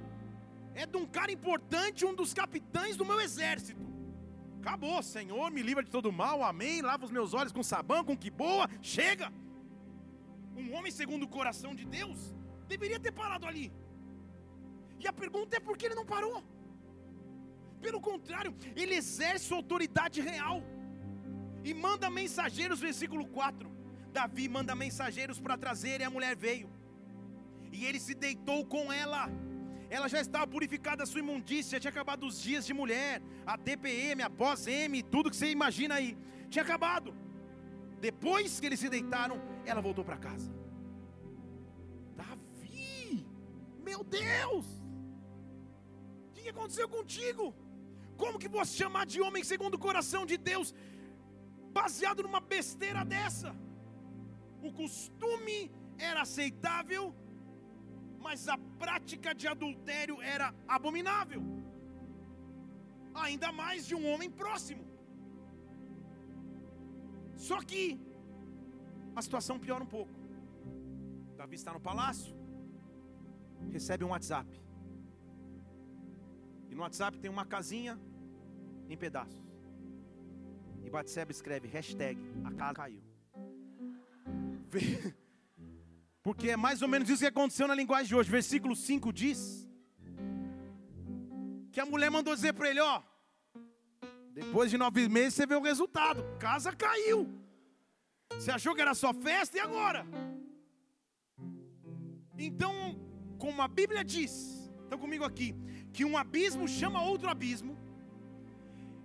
[0.74, 3.80] é de um cara importante, um dos capitães do meu exército.
[4.60, 6.82] Acabou, Senhor, me livra de todo mal, amém.
[6.82, 9.32] Lava os meus olhos com sabão, com que boa, chega.
[10.56, 12.34] Um homem segundo o coração de Deus
[12.66, 13.72] deveria ter parado ali.
[15.04, 16.42] E a pergunta é por que ele não parou?
[17.84, 20.62] Pelo contrário, ele exerce autoridade real
[21.62, 23.70] e manda mensageiros, versículo 4.
[24.18, 26.68] Davi manda mensageiros para trazer e a mulher veio.
[27.72, 29.22] E ele se deitou com ela
[29.96, 34.22] ela já estava purificada da sua imundícia, tinha acabado os dias de mulher, a TPM,
[34.22, 36.16] a pós-M, tudo que você imagina aí,
[36.50, 37.14] tinha acabado.
[38.00, 40.52] Depois que eles se deitaram, ela voltou para casa.
[42.16, 43.24] Davi,
[43.84, 44.66] meu Deus,
[46.54, 47.44] aconteceu contigo?
[48.22, 50.68] Como que você chamar de homem segundo o coração de Deus,
[51.78, 53.50] baseado numa besteira dessa?
[54.68, 55.58] O costume
[56.10, 57.04] era aceitável,
[58.26, 61.42] mas a prática de adultério era abominável,
[63.24, 64.84] ainda mais de um homem próximo.
[67.48, 67.82] Só que
[69.18, 70.14] a situação piora um pouco.
[71.36, 72.32] Davi está no palácio,
[73.76, 74.63] recebe um WhatsApp.
[76.74, 77.96] E no WhatsApp tem uma casinha
[78.88, 79.40] em pedaços.
[80.82, 83.00] E Batseba escreve hashtag a casa caiu.
[86.20, 88.28] Porque é mais ou menos isso que aconteceu na linguagem de hoje.
[88.28, 89.68] Versículo 5 diz
[91.70, 93.00] que a mulher mandou dizer para ele: Ó,
[94.32, 96.24] depois de nove meses você vê o resultado.
[96.40, 97.32] Casa caiu.
[98.32, 100.04] Você achou que era só festa e agora?
[102.36, 102.98] Então,
[103.38, 104.32] como a Bíblia diz,
[104.82, 105.54] estão comigo aqui,
[105.94, 107.74] que um abismo chama outro abismo,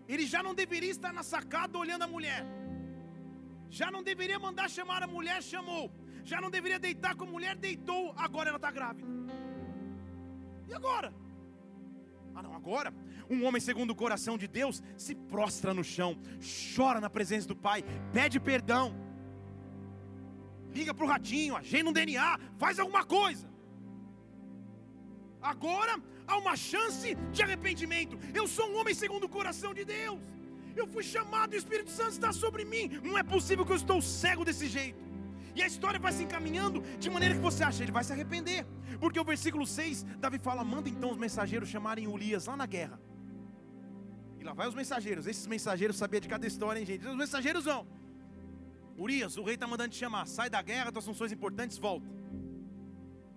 [0.08, 2.43] ele já não deveria estar na sacada olhando a mulher,
[3.80, 5.86] já não deveria mandar chamar a mulher, chamou
[6.30, 9.08] já não deveria deitar com a mulher, deitou, agora ela está grávida.
[10.67, 11.13] E agora?
[12.36, 12.93] Ah, não, agora,
[13.30, 16.17] um homem segundo o coração de Deus se prostra no chão,
[16.75, 18.93] chora na presença do Pai, pede perdão,
[20.73, 23.49] liga para o ratinho, agenda um DNA, faz alguma coisa.
[25.41, 25.99] Agora
[26.30, 28.18] há uma chance de arrependimento.
[28.39, 30.22] Eu sou um homem segundo o coração de Deus.
[30.76, 32.86] Eu fui chamado, o Espírito Santo está sobre mim.
[33.04, 35.10] Não é possível que eu estou cego desse jeito.
[35.56, 38.65] E a história vai se encaminhando de maneira que você acha, ele vai se arrepender.
[39.00, 43.00] Porque o versículo 6, Davi fala: manda então os mensageiros chamarem Urias lá na guerra.
[44.39, 45.26] E lá vai os mensageiros.
[45.28, 47.06] Esses mensageiros sabiam de cada história, hein, gente?
[47.06, 47.86] Os mensageiros vão.
[48.98, 50.26] Urias, o rei está mandando te chamar.
[50.28, 52.19] Sai da guerra, tuas funções importantes, volta.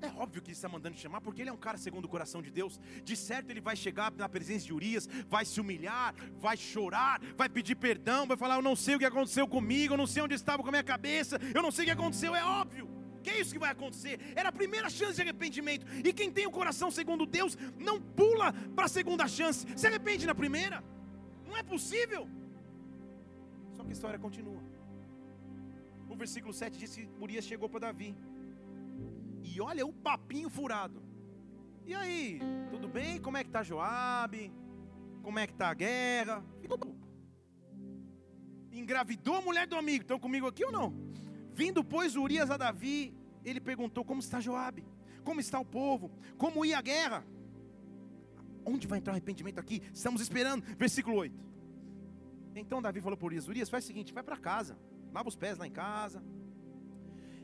[0.02, 2.42] É óbvio que ele está mandando chamar, porque ele é um cara segundo o coração
[2.42, 2.80] de Deus.
[3.04, 7.48] De certo, ele vai chegar na presença de Urias, vai se humilhar, vai chorar, vai
[7.48, 10.34] pedir perdão, vai falar: Eu não sei o que aconteceu comigo, eu não sei onde
[10.34, 12.34] estava com a minha cabeça, eu não sei o que aconteceu.
[12.34, 12.88] É óbvio
[13.22, 14.18] que é isso que vai acontecer.
[14.34, 15.86] Era a primeira chance de arrependimento.
[16.04, 20.26] E quem tem o coração segundo Deus, não pula para a segunda chance, se arrepende
[20.26, 20.82] na primeira.
[21.46, 22.28] Não é possível.
[23.76, 24.60] Só que a história continua.
[26.08, 28.14] O versículo 7 diz que Urias chegou para Davi.
[29.42, 31.02] E olha o papinho furado.
[31.84, 33.20] E aí, tudo bem?
[33.20, 34.52] Como é que tá Joabe?
[35.22, 36.44] Como é que tá a guerra?
[38.70, 40.02] Engravidou a mulher do amigo.
[40.02, 40.94] Estão comigo aqui ou não?
[41.52, 44.84] Vindo, pois, Urias a Davi, ele perguntou: Como está Joabe?
[45.24, 46.10] Como está o povo?
[46.38, 47.24] Como ia a guerra?
[48.64, 49.82] Onde vai entrar o arrependimento aqui?
[49.92, 50.64] Estamos esperando.
[50.76, 51.52] Versículo 8.
[52.54, 54.78] Então Davi falou para Urias: Urias, faz o seguinte, vai para casa,
[55.12, 56.22] lava os pés lá em casa.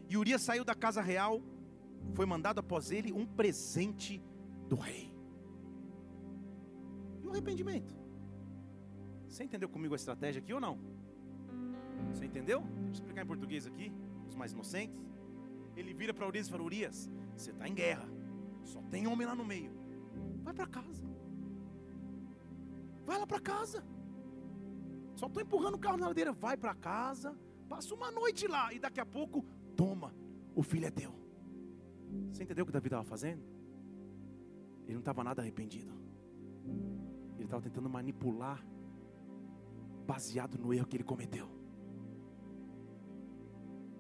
[0.08, 1.42] E Urias saiu da casa real,
[2.14, 4.22] foi mandado após ele um presente
[4.68, 5.14] do rei.
[7.22, 7.96] E o arrependimento?
[9.28, 10.78] Você entendeu comigo a estratégia aqui ou não?
[12.12, 12.62] Você entendeu?
[12.62, 13.92] Vou explicar em português aqui,
[14.26, 14.98] os mais inocentes.
[15.76, 18.08] Ele vira para Urias e fala: Urias, você está em guerra,
[18.64, 19.72] só tem homem lá no meio.
[20.42, 21.06] Vai para casa.
[23.04, 23.84] Vai lá para casa.
[25.14, 26.32] Só estou empurrando o carro na ladeira.
[26.32, 27.36] Vai para casa,
[27.68, 29.44] passa uma noite lá e daqui a pouco,
[29.76, 30.14] toma,
[30.54, 31.27] o filho é teu.
[32.30, 33.42] Você entendeu o que Davi estava fazendo?
[34.84, 35.92] Ele não estava nada arrependido.
[37.36, 38.64] Ele estava tentando manipular,
[40.06, 41.48] baseado no erro que ele cometeu.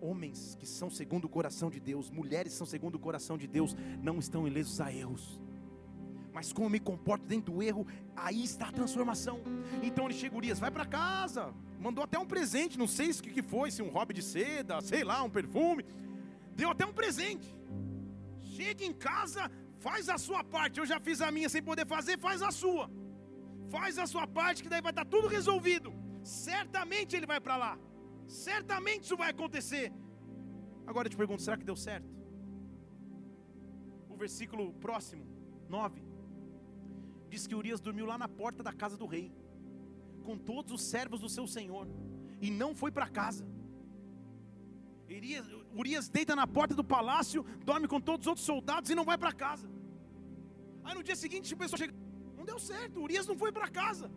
[0.00, 3.46] Homens que são segundo o coração de Deus, mulheres que são segundo o coração de
[3.46, 5.40] Deus, não estão ilesos a erros
[6.38, 9.40] mas como me comporto dentro do erro, aí está a transformação.
[9.82, 13.42] Então ele chega, Urias, vai para casa, mandou até um presente, não sei o que
[13.42, 15.84] foi, se um hobby de seda, sei lá, um perfume,
[16.54, 17.57] deu até um presente.
[18.58, 19.42] Chega em casa,
[19.86, 20.80] faz a sua parte.
[20.80, 22.86] Eu já fiz a minha sem poder fazer, faz a sua.
[23.76, 25.90] Faz a sua parte, que daí vai estar tudo resolvido.
[26.22, 27.72] Certamente ele vai para lá.
[28.26, 29.86] Certamente isso vai acontecer.
[30.90, 32.10] Agora eu te pergunto, será que deu certo?
[34.08, 35.24] O versículo próximo,
[35.68, 36.08] 9
[37.32, 39.26] diz que Urias dormiu lá na porta da casa do rei,
[40.26, 41.86] com todos os servos do seu senhor,
[42.40, 43.46] e não foi para casa.
[45.16, 49.04] Urias, Urias deita na porta do palácio, dorme com todos os outros soldados e não
[49.04, 49.68] vai para casa.
[50.84, 51.94] Aí no dia seguinte o pessoal chega,
[52.36, 54.10] não deu certo, Urias não foi para casa.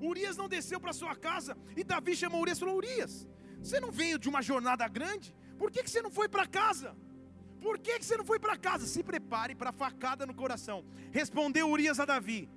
[0.00, 1.56] Urias não desceu para sua casa.
[1.76, 3.28] E Davi chamou Urias e falou: Urias,
[3.62, 5.34] você não veio de uma jornada grande?
[5.58, 6.96] Por que, que você não foi para casa?
[7.60, 8.86] Por que, que você não foi para casa?
[8.86, 10.84] Se prepare para a facada no coração.
[11.12, 12.48] Respondeu Urias a Davi: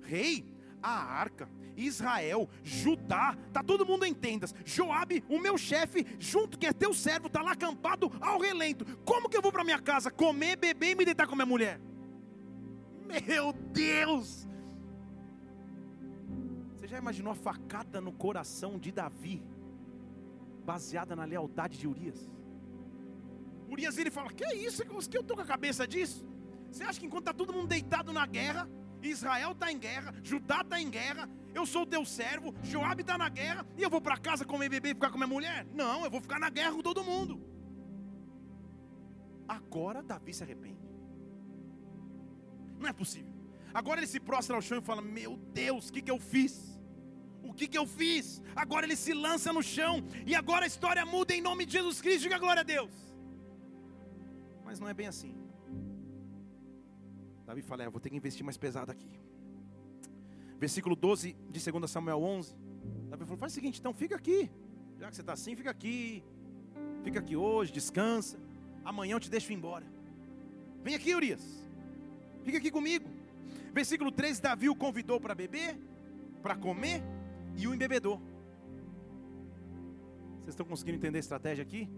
[0.00, 0.46] Rei,
[0.82, 4.54] a arca, Israel, Judá, tá todo mundo em tendas.
[4.64, 8.84] Joabe, o meu chefe, junto que é teu servo, tá lá acampado ao relento.
[9.04, 11.80] Como que eu vou para minha casa comer, beber e me deitar com minha mulher?
[13.06, 14.48] Meu Deus!
[16.74, 19.42] Você já imaginou a facada no coração de Davi,
[20.64, 22.30] baseada na lealdade de Urias?
[23.68, 24.84] Urias ele fala: Que é isso?
[24.84, 26.26] Que eu estou com a cabeça disso?
[26.70, 28.68] Você acha que enquanto está todo mundo deitado na guerra,
[29.08, 33.28] Israel está em guerra, Judá está em guerra, eu sou teu servo, Joabe está na
[33.28, 35.66] guerra, e eu vou para casa comer bebê e ficar com minha mulher?
[35.72, 37.40] Não, eu vou ficar na guerra com todo mundo.
[39.48, 40.88] Agora Davi se arrepende.
[42.78, 43.34] Não é possível.
[43.74, 46.78] Agora ele se prostra ao chão e fala: Meu Deus, o que, que eu fiz?
[47.42, 48.42] O que, que eu fiz?
[48.54, 52.00] Agora ele se lança no chão, e agora a história muda em nome de Jesus
[52.00, 52.22] Cristo.
[52.22, 52.92] Diga glória a Deus.
[54.64, 55.34] Mas não é bem assim.
[57.50, 59.10] Davi fala: é, vou ter que investir mais pesado aqui.
[60.56, 62.54] Versículo 12 de 2 Samuel 11.
[63.08, 64.48] Davi falou: faz o seguinte, então fica aqui.
[65.00, 66.22] Já que você está assim, fica aqui.
[67.02, 68.38] Fica aqui hoje, descansa.
[68.84, 69.84] Amanhã eu te deixo ir embora.
[70.84, 71.42] Vem aqui, Urias.
[72.44, 73.10] Fica aqui comigo.
[73.72, 75.76] Versículo 13: Davi o convidou para beber,
[76.40, 77.02] para comer
[77.56, 78.22] e o embebedou.
[80.36, 81.90] Vocês estão conseguindo entender a estratégia aqui?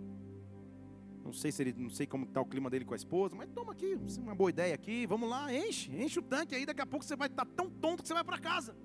[1.24, 3.48] Não sei se ele, não sei como está o clima dele com a esposa, mas
[3.50, 6.86] toma aqui, uma boa ideia aqui, vamos lá, enche, enche o tanque aí, daqui a
[6.86, 8.76] pouco você vai estar tá tão tonto que você vai para casa.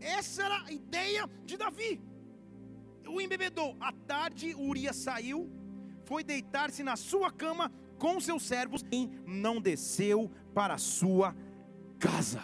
[0.00, 2.00] Essa era a ideia de Davi.
[3.06, 3.76] O embebedou.
[3.80, 5.50] À tarde, Urias saiu,
[6.04, 11.36] foi deitar-se na sua cama com seus servos e não desceu para a sua
[11.98, 12.42] casa.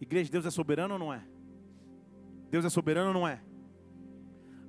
[0.00, 1.26] Igreja de Deus é soberano ou não é?
[2.50, 3.42] Deus é soberano ou não é?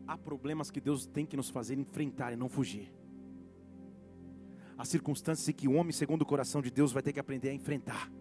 [0.07, 2.91] Há problemas que Deus tem que nos fazer enfrentar e não fugir.
[4.77, 7.53] Há circunstâncias que o homem, segundo o coração de Deus, vai ter que aprender a
[7.53, 8.11] enfrentar.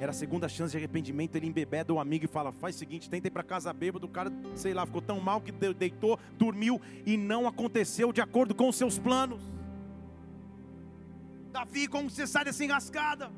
[0.00, 3.10] Era a segunda chance de arrependimento, ele embebeda o amigo e fala: faz o seguinte,
[3.10, 6.80] tenta ir para casa bêbado, o cara, sei lá, ficou tão mal que deitou, dormiu
[7.04, 9.42] e não aconteceu de acordo com os seus planos.
[11.50, 13.32] Davi, como você sai dessa enrascada?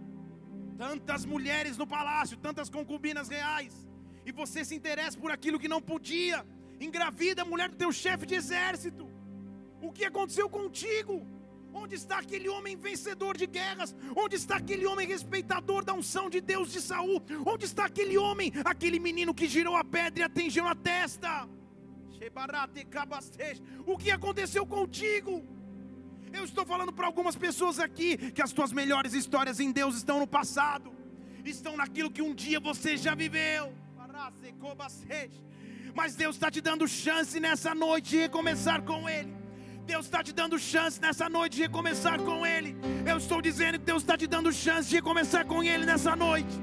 [0.77, 3.89] Tantas mulheres no palácio, tantas concubinas reais,
[4.27, 6.45] e você se interessa por aquilo que não podia
[6.81, 9.09] engravida a mulher do teu chefe de exército.
[9.83, 11.27] O que aconteceu contigo?
[11.73, 13.95] Onde está aquele homem vencedor de guerras?
[14.17, 17.23] Onde está aquele homem respeitador da unção de Deus de Saul?
[17.47, 21.49] Onde está aquele homem, aquele menino que girou a pedra e atingiu na testa?
[23.87, 25.45] O que aconteceu contigo?
[26.33, 30.19] Eu estou falando para algumas pessoas aqui que as tuas melhores histórias em Deus estão
[30.19, 30.93] no passado,
[31.45, 33.73] estão naquilo que um dia você já viveu.
[35.95, 39.33] Mas Deus está te dando chance nessa noite de recomeçar com Ele.
[39.87, 42.77] Deus está te dando chance nessa noite de recomeçar com Ele.
[43.11, 46.55] Eu estou dizendo que Deus está te dando chance de recomeçar com Ele nessa noite.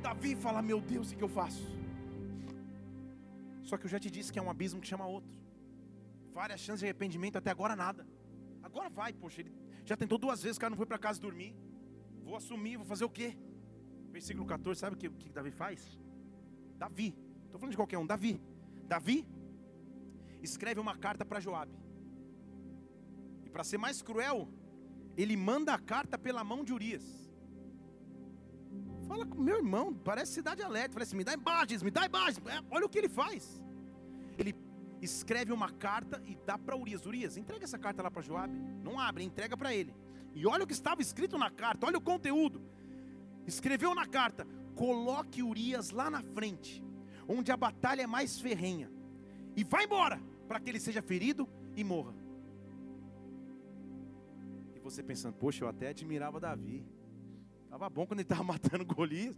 [0.00, 1.66] Davi fala: Meu Deus, o que eu faço?
[3.62, 5.38] Só que eu já te disse que é um abismo que chama outro.
[6.32, 8.06] Várias chances de arrependimento, até agora nada.
[8.62, 9.52] Agora vai, poxa, ele
[9.84, 11.54] já tentou duas vezes, o cara não foi para casa dormir.
[12.22, 13.36] Vou assumir, vou fazer o quê?
[14.10, 15.98] Versículo 14, sabe o que, que Davi faz?
[16.78, 17.16] Davi,
[17.50, 18.40] estou falando de qualquer um, Davi.
[18.86, 19.26] Davi
[20.42, 21.76] escreve uma carta para Joabe.
[23.44, 24.48] E para ser mais cruel,
[25.16, 27.04] ele manda a carta pela mão de Urias.
[29.06, 30.92] Fala com meu irmão, parece cidade alerta.
[30.94, 32.40] Fala assim: me dá imagens, me dá imagens.
[32.46, 33.60] É, olha o que ele faz.
[34.38, 34.54] Ele
[35.02, 37.04] escreve uma carta e dá para Urias.
[37.06, 38.54] Urias, entrega essa carta lá para Joabe.
[38.84, 39.92] Não abre, entrega para ele.
[40.34, 42.62] E olha o que estava escrito na carta, olha o conteúdo.
[43.46, 44.46] Escreveu na carta:
[44.76, 46.82] coloque Urias lá na frente,
[47.30, 48.90] onde a batalha é mais ferrenha,
[49.56, 52.12] e vá embora, para que ele seja ferido e morra.
[54.74, 56.84] E você pensando, poxa, eu até admirava Davi.
[57.64, 59.36] Estava bom quando ele estava matando Golias.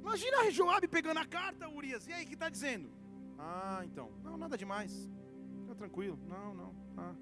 [0.00, 2.06] Imagina Joabe pegando a carta, Urias.
[2.06, 2.90] E aí, o que está dizendo?
[3.38, 4.10] Ah, então.
[4.22, 5.08] Não, nada demais.
[5.62, 6.18] Fica tranquilo.
[6.28, 6.74] Não, não.
[6.98, 7.14] Ah.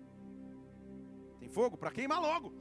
[1.38, 1.76] Tem fogo?
[1.76, 2.52] Para queimar logo.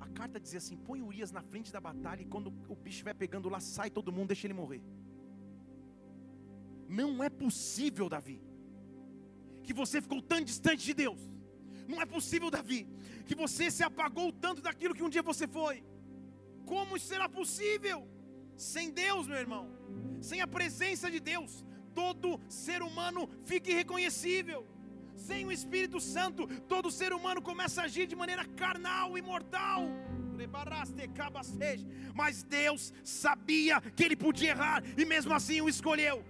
[0.00, 3.14] A carta dizia assim: põe Urias na frente da batalha e quando o bicho estiver
[3.14, 4.82] pegando lá, sai todo mundo, deixa ele morrer.
[6.88, 8.40] Não é possível, Davi,
[9.62, 11.20] que você ficou tão distante de Deus
[11.88, 12.86] não é possível, Davi,
[13.26, 15.82] que você se apagou tanto daquilo que um dia você foi.
[16.66, 18.06] Como será possível?
[18.54, 19.64] Sem Deus, meu irmão,
[20.20, 24.66] sem a presença de Deus, todo ser humano fica irreconhecível.
[25.26, 29.82] Sem o Espírito Santo, todo ser humano começa a agir de maneira carnal e mortal.
[32.14, 36.24] Mas Deus sabia que ele podia errar e mesmo assim o escolheu.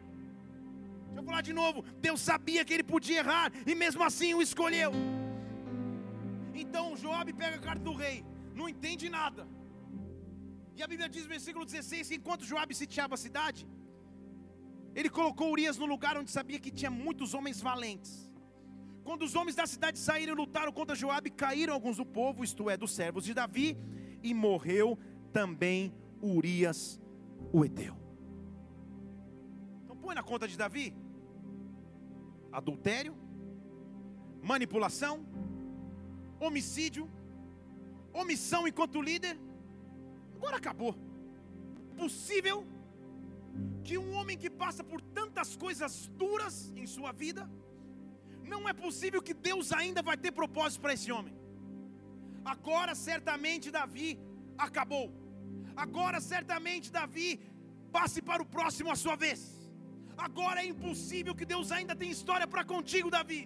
[1.07, 1.82] Deixa eu falar de novo.
[2.01, 4.93] Deus sabia que ele podia errar e mesmo assim o escolheu.
[6.55, 8.24] Então Joab pega a carta do rei,
[8.55, 9.47] não entende nada.
[10.76, 13.66] E a Bíblia diz no versículo 16 que enquanto Joab sitiava a cidade,
[14.95, 18.28] ele colocou Urias no lugar onde sabia que tinha muitos homens valentes.
[19.09, 22.68] Quando os homens da cidade saíram e lutaram contra Joabe, caíram alguns do povo, isto
[22.68, 23.74] é, dos servos de Davi,
[24.22, 24.98] e morreu
[25.32, 27.00] também Urias,
[27.50, 27.96] o Eteu.
[29.82, 30.94] Então põe na conta de Davi
[32.52, 33.16] adultério,
[34.42, 35.24] manipulação,
[36.38, 37.11] homicídio,
[38.12, 39.40] omissão enquanto líder.
[40.34, 40.94] Agora acabou.
[41.96, 42.66] Possível
[43.82, 47.50] que um homem que passa por tantas coisas duras em sua vida,
[48.55, 51.34] não é possível que Deus ainda vai ter propósito para esse homem.
[52.55, 54.11] Agora certamente Davi
[54.66, 55.07] acabou.
[55.84, 57.28] Agora certamente Davi
[57.96, 59.40] passe para o próximo a sua vez.
[60.26, 63.42] Agora é impossível que Deus ainda tenha história para contigo, Davi.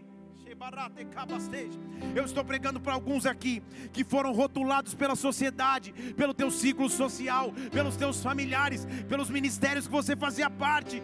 [2.14, 7.52] Eu estou pregando para alguns aqui que foram rotulados pela sociedade, pelo teu ciclo social,
[7.70, 11.02] pelos teus familiares, pelos ministérios que você fazia parte.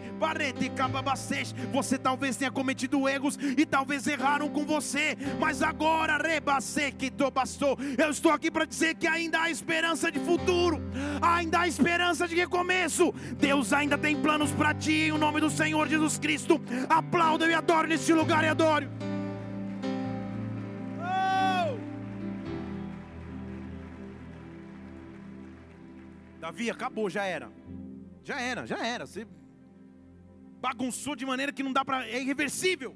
[1.71, 6.19] Você talvez tenha cometido erros e talvez erraram com você, mas agora
[7.97, 10.81] eu estou aqui para dizer que ainda há esperança de futuro,
[11.21, 13.13] ainda há esperança de recomeço.
[13.37, 16.61] Deus ainda tem planos para ti em nome do Senhor Jesus Cristo.
[16.87, 19.08] Aplauda e adoro neste lugar e adoro.
[26.49, 27.47] Davi, acabou, já era.
[28.23, 29.05] Já era, já era.
[29.05, 29.27] Você
[30.59, 32.07] bagunçou de maneira que não dá para.
[32.07, 32.91] É irreversível.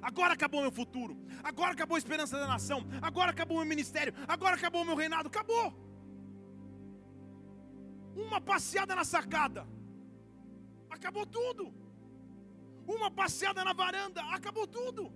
[0.00, 1.14] Agora acabou meu futuro.
[1.42, 2.78] Agora acabou a esperança da nação.
[3.02, 4.14] Agora acabou meu ministério.
[4.26, 5.28] Agora acabou meu reinado.
[5.28, 5.66] Acabou.
[8.16, 9.66] Uma passeada na sacada.
[10.88, 11.74] Acabou tudo.
[12.86, 14.22] Uma passeada na varanda.
[14.38, 15.12] Acabou tudo.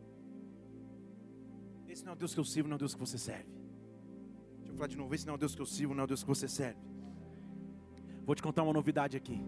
[1.89, 3.51] Esse não é o Deus que eu sirvo, não é o Deus que você serve.
[4.59, 5.15] Deixa eu falar de novo.
[5.15, 6.88] Esse não é o Deus que eu sirvo, não é o Deus que você serve.
[8.29, 9.43] Vou te contar uma novidade aqui.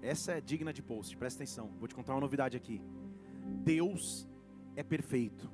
[0.00, 1.72] Essa é digna de post, presta atenção.
[1.76, 2.80] Vou te contar uma novidade aqui.
[3.64, 4.28] Deus
[4.76, 5.50] é perfeito,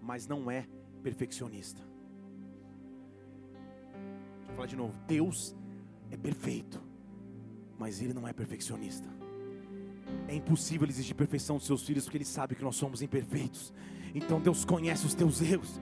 [0.00, 0.64] mas não é
[1.02, 1.82] perfeccionista.
[4.46, 4.96] Vou falar de novo.
[5.08, 5.56] Deus
[6.08, 6.80] é perfeito,
[7.76, 9.08] mas Ele não é perfeccionista.
[10.28, 13.72] É impossível exigir perfeição dos seus filhos, porque Ele sabe que nós somos imperfeitos.
[14.16, 15.78] Então Deus conhece os teus erros,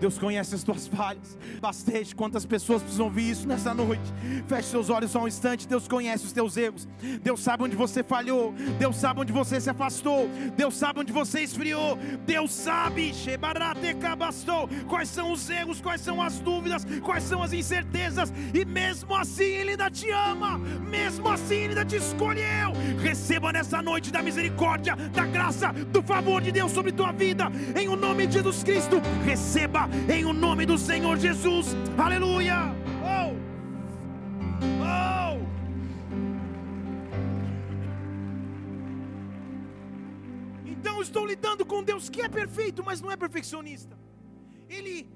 [0.00, 1.36] Deus conhece as tuas falhas.
[1.60, 4.02] Bastante, quantas pessoas precisam ouvir isso nessa noite?
[4.48, 5.68] Feche seus olhos só um instante.
[5.68, 6.88] Deus conhece os teus erros,
[7.22, 11.40] Deus sabe onde você falhou, Deus sabe onde você se afastou, Deus sabe onde você
[11.42, 13.12] esfriou, Deus sabe
[14.88, 19.44] quais são os erros, quais são as dúvidas, quais são as incertezas, e mesmo assim
[19.44, 22.72] Ele ainda te ama, mesmo assim Ele ainda te escolheu.
[23.02, 27.88] Receba nessa noite da misericórdia, da graça, do favor de Deus sobre tua vida em
[27.88, 28.96] o nome de Jesus Cristo.
[29.24, 31.74] Receba em o nome do Senhor Jesus.
[31.98, 32.56] Aleluia.
[33.02, 33.34] Oh.
[34.80, 35.38] Oh.
[40.64, 43.98] Então estou lidando com Deus que é perfeito, mas não é perfeccionista.
[44.68, 45.08] Ele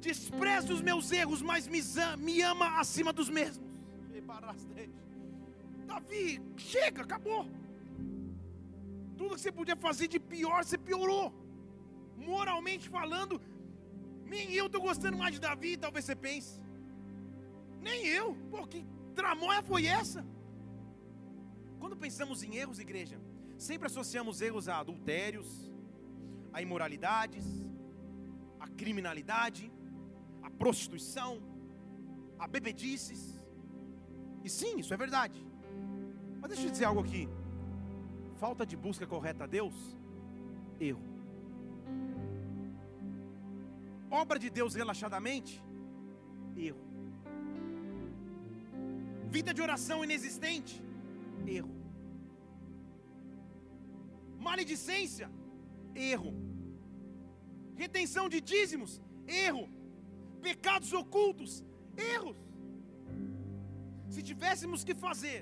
[0.00, 3.70] despreza os meus erros, mas me ama acima dos mesmos.
[5.86, 7.46] Davi, chega, acabou.
[9.16, 11.41] Tudo que você podia fazer de pior, você piorou.
[12.16, 13.40] Moralmente falando,
[14.24, 16.60] nem eu estou gostando mais de Davi, talvez você pense.
[17.80, 18.36] Nem eu.
[18.50, 18.84] Pô, que
[19.14, 20.24] tramóia foi essa?
[21.78, 23.20] Quando pensamos em erros, igreja,
[23.58, 25.72] sempre associamos erros a adultérios,
[26.52, 27.44] a imoralidades,
[28.60, 29.70] a criminalidade,
[30.42, 31.42] a prostituição,
[32.38, 33.42] a bebedices.
[34.44, 35.44] E sim, isso é verdade.
[36.40, 37.28] Mas deixa eu dizer algo aqui.
[38.36, 39.74] Falta de busca correta a Deus,
[40.80, 41.11] erro.
[44.20, 45.52] Obra de Deus relaxadamente,
[46.68, 46.84] erro.
[49.36, 50.74] Vida de oração inexistente,
[51.58, 51.74] erro.
[54.48, 55.28] Maledicência,
[56.12, 56.32] erro.
[57.84, 59.64] Retenção de dízimos, erro.
[60.48, 61.64] Pecados ocultos,
[62.14, 62.36] erros.
[64.14, 65.40] Se tivéssemos que fazer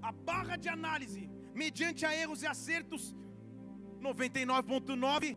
[0.00, 1.24] a barra de análise
[1.62, 3.02] mediante a erros e acertos,
[4.00, 5.36] 99,9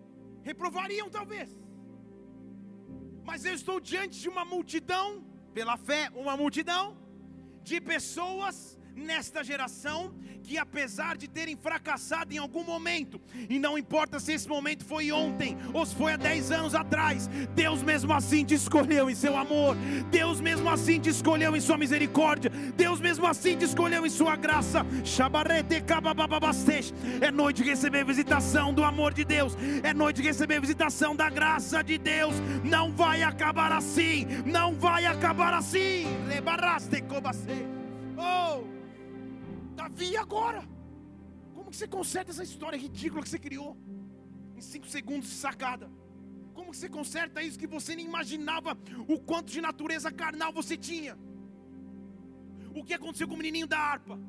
[0.49, 1.49] reprovariam talvez.
[3.23, 6.97] Mas eu estou diante de uma multidão, pela fé, uma multidão
[7.63, 10.13] de pessoas nesta geração
[10.43, 15.11] que, apesar de terem fracassado em algum momento, e não importa se esse momento foi
[15.11, 19.37] ontem ou se foi há 10 anos atrás, Deus mesmo assim te escolheu em seu
[19.37, 19.75] amor,
[20.09, 24.35] Deus mesmo assim te escolheu em sua misericórdia, Deus mesmo assim te escolheu em sua
[24.35, 24.85] graça.
[27.21, 31.29] É noite de receber visitação do amor de Deus, é noite de receber visitação da
[31.29, 32.35] graça de Deus.
[32.63, 36.05] Não vai acabar assim, não vai acabar assim.
[38.17, 38.63] Oh!
[39.75, 40.63] Davi agora.
[41.53, 43.77] Como que você conserta essa história ridícula que você criou?
[44.55, 45.89] Em cinco segundos de sacada.
[46.53, 50.77] Como que você conserta isso que você nem imaginava o quanto de natureza carnal você
[50.77, 51.17] tinha?
[52.73, 54.19] O que aconteceu com o menininho da harpa?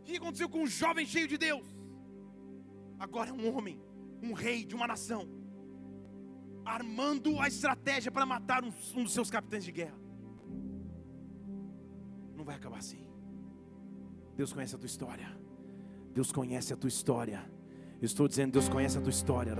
[0.00, 1.66] O que aconteceu com um jovem cheio de Deus?
[2.98, 3.80] Agora é um homem,
[4.22, 5.28] um rei de uma nação,
[6.64, 9.98] armando a estratégia para matar um, um dos seus capitães de guerra.
[12.36, 13.06] Não vai acabar assim.
[14.36, 15.38] Deus conhece a tua história.
[16.12, 17.44] Deus conhece a tua história.
[18.00, 19.54] Eu estou dizendo, Deus conhece a tua história.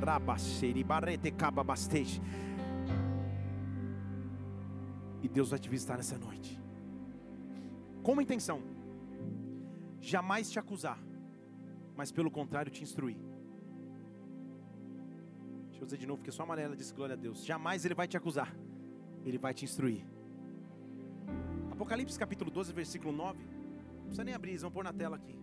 [5.22, 6.63] E Deus vai te visitar nessa noite.
[8.04, 8.62] Com uma intenção:
[9.98, 10.98] jamais te acusar,
[11.96, 13.16] mas pelo contrário te instruir.
[15.68, 17.44] Deixa eu dizer de novo, porque só a amarela disse glória a Deus.
[17.44, 18.54] Jamais ele vai te acusar,
[19.24, 20.06] ele vai te instruir.
[21.72, 23.54] Apocalipse capítulo 12, versículo 9
[24.04, 25.36] precisa nem abrir, eles vão pôr na tela aqui.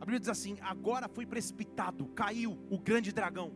[0.00, 3.52] A Bíblia diz assim: agora foi precipitado, caiu o grande dragão,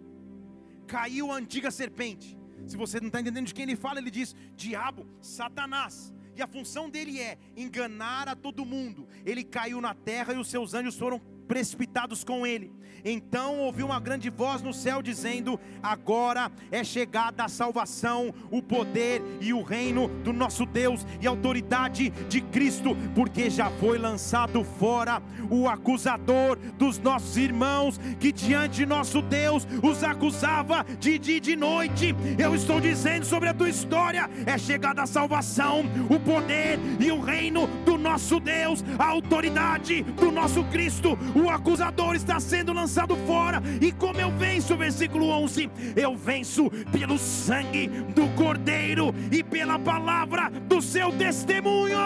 [0.86, 2.38] caiu a antiga serpente.
[2.66, 6.14] Se você não está entendendo de quem ele fala, ele diz: diabo, Satanás.
[6.40, 9.06] E a função dele é enganar a todo mundo.
[9.26, 11.20] Ele caiu na terra e os seus anjos foram
[11.50, 12.70] precipitados com ele.
[13.04, 19.20] Então ouviu uma grande voz no céu dizendo: Agora é chegada a salvação, o poder
[19.40, 25.22] e o reino do nosso Deus e autoridade de Cristo, porque já foi lançado fora
[25.50, 31.40] o acusador dos nossos irmãos, que diante de nosso Deus os acusava de dia e
[31.40, 32.14] de noite.
[32.38, 37.20] Eu estou dizendo sobre a tua história: é chegada a salvação, o poder e o
[37.20, 43.62] reino do nosso Deus, a autoridade do nosso Cristo o acusador está sendo lançado fora.
[43.80, 50.50] E como eu venço, versículo 11: eu venço pelo sangue do Cordeiro e pela palavra
[50.50, 51.98] do seu testemunho.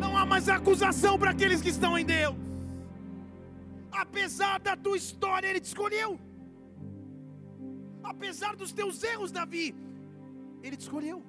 [0.00, 2.34] Não há mais acusação para aqueles que estão em Deus.
[3.90, 6.18] Apesar da tua história, Ele te escolheu.
[8.02, 9.74] Apesar dos teus erros, Davi,
[10.62, 11.22] Ele te escolheu.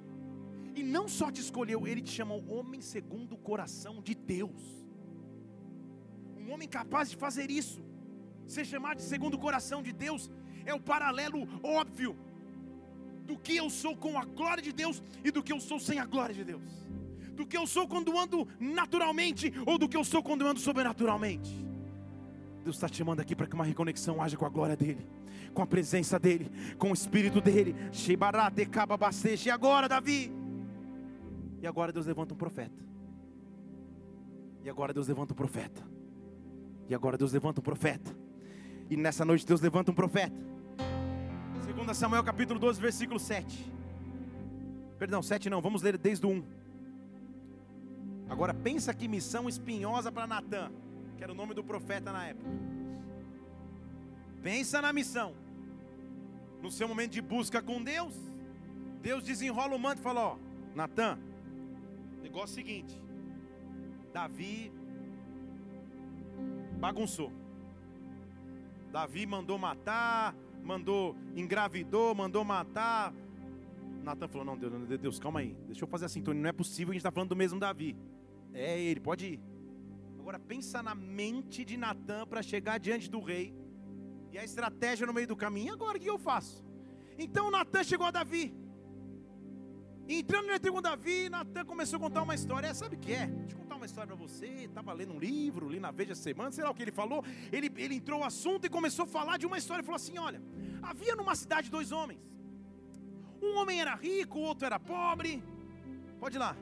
[0.80, 4.80] E não só te escolheu, Ele te chamou homem segundo o coração de Deus
[6.50, 7.80] um homem capaz de fazer isso,
[8.44, 10.28] ser chamado de segundo o coração de Deus,
[10.66, 12.16] é o paralelo óbvio
[13.24, 16.00] do que eu sou com a glória de Deus e do que eu sou sem
[16.00, 16.64] a glória de Deus,
[17.34, 21.50] do que eu sou quando ando naturalmente ou do que eu sou quando ando sobrenaturalmente.
[22.64, 25.06] Deus está te chamando aqui para que uma reconexão haja com a glória dEle,
[25.54, 27.76] com a presença dEle, com o Espírito dEle.
[29.46, 30.39] E agora, Davi?
[31.62, 32.82] E agora Deus levanta um profeta.
[34.64, 35.82] E agora Deus levanta um profeta.
[36.88, 38.14] E agora Deus levanta um profeta.
[38.88, 40.34] E nessa noite Deus levanta um profeta.
[41.74, 43.72] 2 Samuel capítulo 12, versículo 7.
[44.98, 46.44] Perdão, 7 não, vamos ler desde o 1.
[48.28, 50.70] Agora pensa que missão espinhosa para Natan.
[51.16, 52.50] que era o nome do profeta na época.
[54.42, 55.34] Pensa na missão.
[56.62, 58.14] No seu momento de busca com Deus,
[59.02, 60.36] Deus desenrola o manto e fala: Ó,
[60.74, 61.18] Natan,
[62.22, 63.00] negócio seguinte:
[64.12, 64.72] Davi
[66.78, 67.32] bagunçou.
[68.90, 73.12] Davi mandou matar, mandou engravidou, mandou matar.
[74.02, 76.42] Natan falou: Não, Deus, Deus, calma aí, deixa eu fazer a sintonia.
[76.42, 77.96] Não é possível, a gente está falando do mesmo Davi.
[78.52, 79.40] É ele, pode ir.
[80.18, 83.54] Agora pensa na mente de Natan para chegar diante do rei.
[84.32, 85.72] E a estratégia no meio do caminho.
[85.72, 86.64] Agora o que eu faço?
[87.18, 88.54] Então Natan chegou a Davi.
[90.12, 92.66] Entrando no encontro com Davi, Natan começou a contar uma história.
[92.66, 93.26] É, sabe o que é?
[93.28, 94.46] Deixa eu contar uma história para você.
[94.46, 97.24] Estava lendo um livro, li na Veja Semana, sei lá o que ele falou.
[97.52, 99.80] Ele, ele entrou no assunto e começou a falar de uma história.
[99.80, 100.42] Ele falou assim: Olha,
[100.82, 102.18] havia numa cidade dois homens.
[103.40, 105.44] Um homem era rico, o outro era pobre.
[106.18, 106.56] Pode ir lá.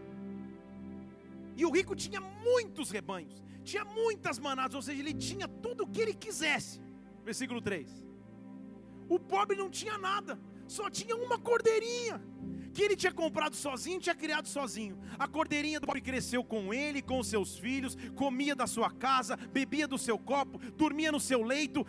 [1.57, 5.89] E o rico tinha muitos rebanhos, tinha muitas manadas, ou seja, ele tinha tudo o
[5.89, 6.83] que ele quisesse.
[7.25, 7.91] Versículo 3.
[9.09, 12.23] O pobre não tinha nada, só tinha uma cordeirinha
[12.73, 14.99] que ele tinha comprado sozinho, tinha criado sozinho.
[15.19, 19.87] A cordeirinha do pobre cresceu com ele, com seus filhos, comia da sua casa, bebia
[19.87, 21.87] do seu copo, dormia no seu leito.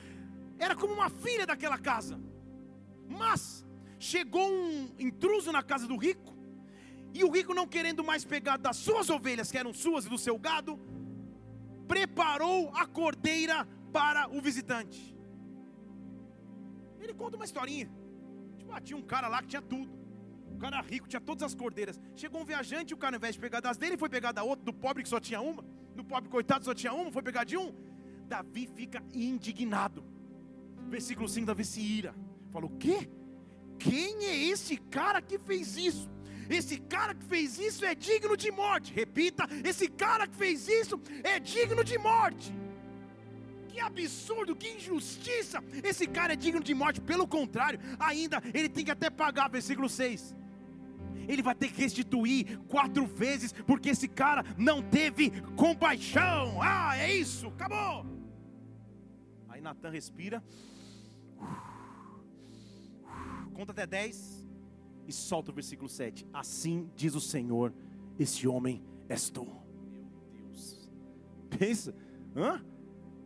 [0.58, 2.20] Era como uma filha daquela casa.
[3.08, 3.66] Mas
[3.98, 6.38] chegou um intruso na casa do rico,
[7.14, 10.18] e o rico, não querendo mais pegar das suas ovelhas, que eram suas e do
[10.18, 10.80] seu gado,
[11.88, 15.16] preparou a cordeira para o visitante.
[17.00, 17.90] Ele conta uma historinha.
[18.58, 19.99] Tipo, ah, tinha um cara lá que tinha tudo.
[20.54, 22.00] O cara rico, tinha todas as cordeiras.
[22.16, 24.66] Chegou um viajante, o cara, ao invés de pegar das dele, foi pegar da outra,
[24.66, 25.64] do pobre que só tinha uma.
[25.96, 27.74] Do pobre coitado só tinha uma, foi pegar de um.
[28.28, 30.04] Davi fica indignado.
[30.88, 32.14] Versículo 5, Davi se ira.
[32.52, 33.10] Falou: O quê?
[33.78, 36.10] Quem é esse cara que fez isso?
[36.50, 38.94] Esse cara que fez isso é digno de morte.
[38.94, 42.54] Repita: esse cara que fez isso é digno de morte.
[43.80, 45.64] Absurdo, que injustiça!
[45.84, 47.02] Esse cara é digno de morte.
[47.02, 49.50] Pelo contrário, ainda ele tem que até pagar.
[49.50, 50.36] Versículo 6
[51.30, 56.60] ele vai ter que restituir quatro vezes, porque esse cara não teve compaixão.
[56.60, 58.04] Ah, é isso, acabou.
[59.48, 60.44] Aí Natan respira,
[63.54, 64.48] conta até 10
[65.08, 66.26] e solta o versículo 7.
[66.34, 67.74] Assim diz o Senhor:
[68.18, 69.46] Esse homem és tu.
[69.92, 70.90] Meu Deus,
[71.60, 71.96] pensa,
[72.36, 72.66] hã?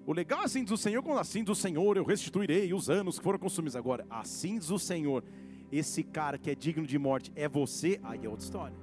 [0.06, 2.90] O legal é assim diz o Senhor, quando assim diz o Senhor, eu restituirei os
[2.90, 3.76] anos que foram consumidos.
[3.76, 5.24] Agora, assim diz o Senhor,
[5.72, 8.76] esse cara que é digno de morte é você, aí é outra história.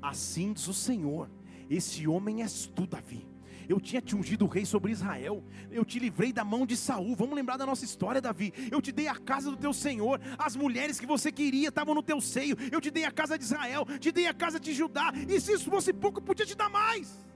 [0.00, 1.28] Assim diz o Senhor:
[1.68, 3.26] esse homem és tu, Davi.
[3.68, 5.44] Eu tinha te ungido rei sobre Israel.
[5.70, 7.14] Eu te livrei da mão de Saul.
[7.14, 8.50] Vamos lembrar da nossa história, Davi.
[8.70, 10.18] Eu te dei a casa do teu Senhor.
[10.38, 12.56] As mulheres que você queria estavam no teu seio.
[12.72, 13.84] Eu te dei a casa de Israel.
[14.00, 15.12] Te dei a casa de Judá.
[15.28, 17.27] E se isso fosse pouco, eu podia te dar mais.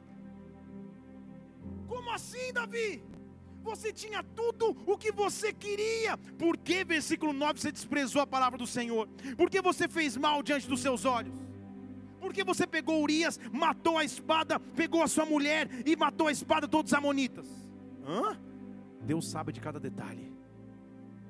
[2.13, 3.03] Assim, Davi?
[3.63, 6.17] Você tinha tudo o que você queria.
[6.17, 9.09] Por que, versículo 9, você desprezou a palavra do Senhor?
[9.37, 11.35] Por que você fez mal diante dos seus olhos?
[12.21, 16.33] Por que você pegou Urias, matou a espada, pegou a sua mulher e matou a
[16.33, 17.47] espada todos os amonitas?
[18.07, 18.39] Hã?
[19.01, 20.33] Deus sabe de cada detalhe.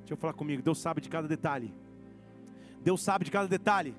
[0.01, 1.73] Deixa eu falar comigo, Deus sabe de cada detalhe.
[2.83, 3.95] Deus sabe de cada detalhe.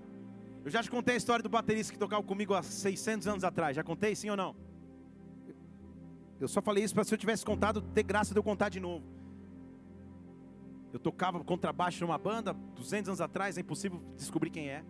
[0.65, 3.75] Eu já te contei a história do baterista que tocava comigo há 600 anos atrás.
[3.75, 4.55] Já contei, sim ou não?
[6.43, 8.77] Eu só falei isso para se eu tivesse contado, ter graça de eu contar de
[8.77, 9.05] novo.
[10.91, 14.83] Eu tocava contrabaixo numa banda, 200 anos atrás, é impossível descobrir quem é.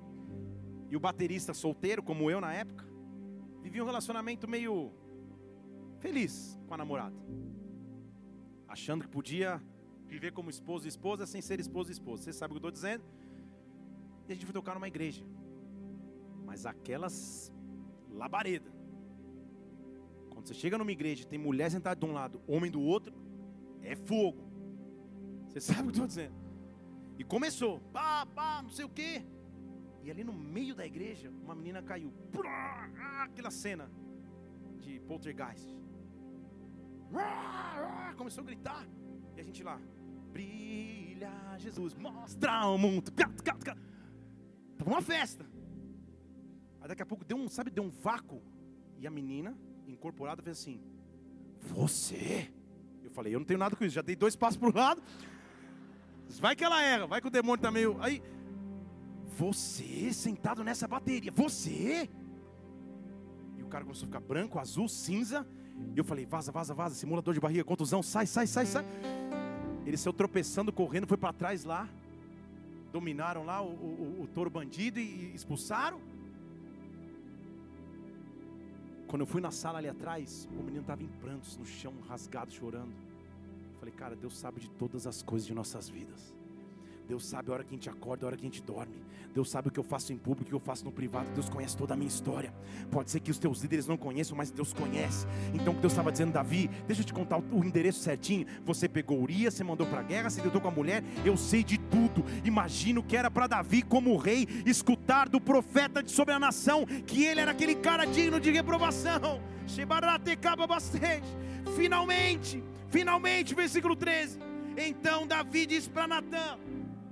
[0.90, 2.88] E o baterista solteiro, como eu na época,
[3.62, 4.92] vivia um relacionamento meio
[6.00, 7.16] feliz com a namorada.
[8.68, 9.62] Achando que podia
[10.08, 12.24] viver como esposo e esposa sem ser esposo e esposa.
[12.24, 13.04] Você sabe o que eu estou dizendo?
[14.28, 15.24] E a gente foi tocar numa igreja.
[16.48, 17.54] Mas aquelas
[18.12, 18.72] labareda.
[20.44, 23.16] Quando você chega numa igreja e tem mulher sentada de um lado, homem do outro,
[23.82, 24.44] é fogo.
[25.48, 26.36] Você sabe o que eu estou dizendo?
[27.18, 29.24] E começou, pá, pá, não sei o quê.
[30.04, 32.12] E ali no meio da igreja, uma menina caiu.
[33.22, 33.90] Aquela cena
[34.82, 35.74] de poltergeist.
[38.18, 38.86] Começou a gritar.
[39.38, 39.80] E a gente lá,
[40.34, 43.14] brilha Jesus, mostra o mundo.
[44.78, 45.46] Tava uma festa.
[46.82, 48.42] Aí daqui a pouco deu um, sabe, deu um vácuo.
[49.00, 50.80] E a menina incorporada fez assim:
[51.62, 52.50] Você?
[53.04, 53.96] Eu falei: Eu não tenho nada com isso.
[53.96, 55.02] Já dei dois passos para o lado.
[56.40, 57.98] Vai que ela erra, vai que o demônio está meio.
[58.02, 58.22] Aí,
[59.38, 62.10] você sentado nessa bateria, você?
[63.58, 65.46] E o cara começou a ficar branco, azul, cinza.
[65.96, 68.86] E eu falei: Vaza, vaza, vaza, simulador de barriga, contusão, sai, sai, sai, sai.
[69.86, 71.88] Ele saiu tropeçando, correndo, foi para trás lá.
[72.92, 76.00] Dominaram lá o, o, o touro bandido e expulsaram.
[79.14, 82.52] Quando eu fui na sala ali atrás, o menino estava em prantos, no chão, rasgado,
[82.52, 82.90] chorando.
[82.90, 86.34] Eu falei, cara, Deus sabe de todas as coisas de nossas vidas.
[87.08, 88.96] Deus sabe a hora que a gente acorda, a hora que a gente dorme.
[89.34, 91.28] Deus sabe o que eu faço em público, o que eu faço no privado.
[91.34, 92.54] Deus conhece toda a minha história.
[92.92, 95.26] Pode ser que os teus líderes não conheçam, mas Deus conhece.
[95.54, 98.46] Então, o que Deus estava dizendo, Davi, deixa eu te contar o endereço certinho.
[98.64, 101.04] Você pegou Urias, você mandou para a guerra, você deitou com a mulher.
[101.26, 102.24] Eu sei de tudo.
[102.44, 107.42] Imagino que era para Davi, como rei, escutar do profeta sobre a nação que ele
[107.42, 109.42] era aquele cara digno de reprovação.
[111.76, 114.40] Finalmente, finalmente, versículo 13.
[114.78, 116.58] Então Davi diz para Natan: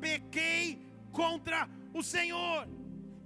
[0.06, 0.82] pequei
[1.12, 2.68] contra o Senhor.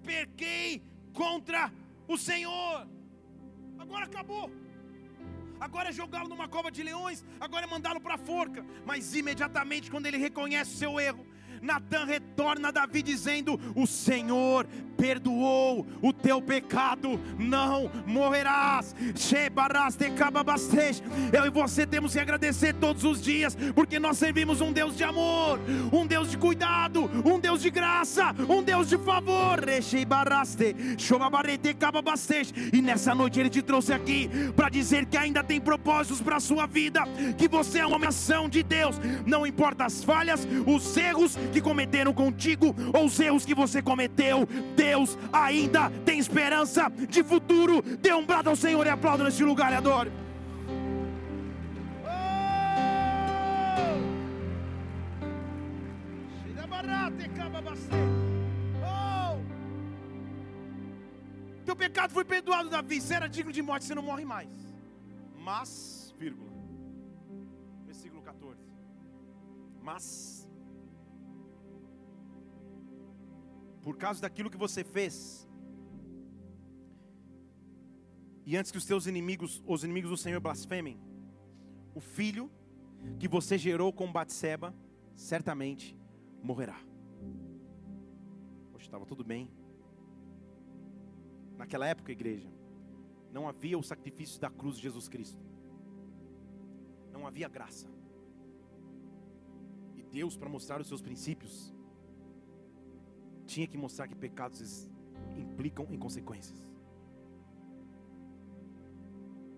[0.03, 1.71] Pequei contra
[2.07, 2.87] o Senhor.
[3.79, 4.51] Agora acabou.
[5.59, 8.63] Agora é jogá-lo numa cova de leões, agora é mandá-lo para a forca.
[8.85, 11.25] Mas imediatamente, quando ele reconhece o seu erro,
[11.61, 18.95] Natan retorna a Davi dizendo: O Senhor perdoou o teu pecado, não morrerás.
[21.33, 25.03] Eu e você temos que agradecer todos os dias, porque nós servimos um Deus de
[25.03, 25.59] amor,
[25.91, 29.59] um Deus de cuidado, um Deus de graça, um Deus de favor.
[32.73, 36.39] E nessa noite Ele te trouxe aqui para dizer que ainda tem propósitos para a
[36.39, 37.01] sua vida,
[37.37, 42.13] que você é uma ação de Deus, não importa as falhas, os erros que cometeram
[42.13, 44.84] contigo ou os erros que você cometeu, Deus
[45.31, 47.81] ainda tem esperança de futuro.
[47.81, 50.11] Dê um brado ao Senhor e aplauda nesse lugar e adore.
[58.83, 59.39] Oh!
[61.65, 63.01] Teu pecado foi perdoado, Davi.
[63.01, 64.49] Você era digno de morte, você não morre mais.
[65.37, 66.51] Mas, vírgula.
[67.85, 68.59] Versículo 14.
[69.83, 70.44] Mas
[73.85, 75.47] por causa daquilo que você fez.
[78.43, 80.99] E antes que os teus inimigos, os inimigos do Senhor blasfemem,
[81.93, 82.49] o filho
[83.19, 84.73] que você gerou com Batseba,
[85.15, 85.95] certamente
[86.41, 86.79] morrerá.
[88.71, 89.51] Poxa, estava tudo bem.
[91.55, 92.49] Naquela época, igreja,
[93.31, 95.45] não havia o sacrifício da cruz de Jesus Cristo.
[97.13, 97.87] Não havia graça.
[99.95, 101.74] E Deus, para mostrar os seus princípios,
[103.45, 104.89] tinha que mostrar que pecados
[105.37, 106.57] implicam em consequências.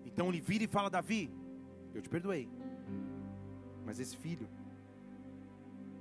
[0.04, 1.30] Então ele vira e fala: Davi,
[1.94, 2.48] eu te perdoei,
[3.84, 4.48] mas esse filho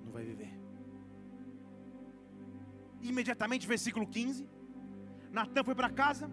[0.03, 0.51] não vai viver.
[3.01, 4.47] Imediatamente, versículo 15:
[5.31, 6.29] Natan foi para casa,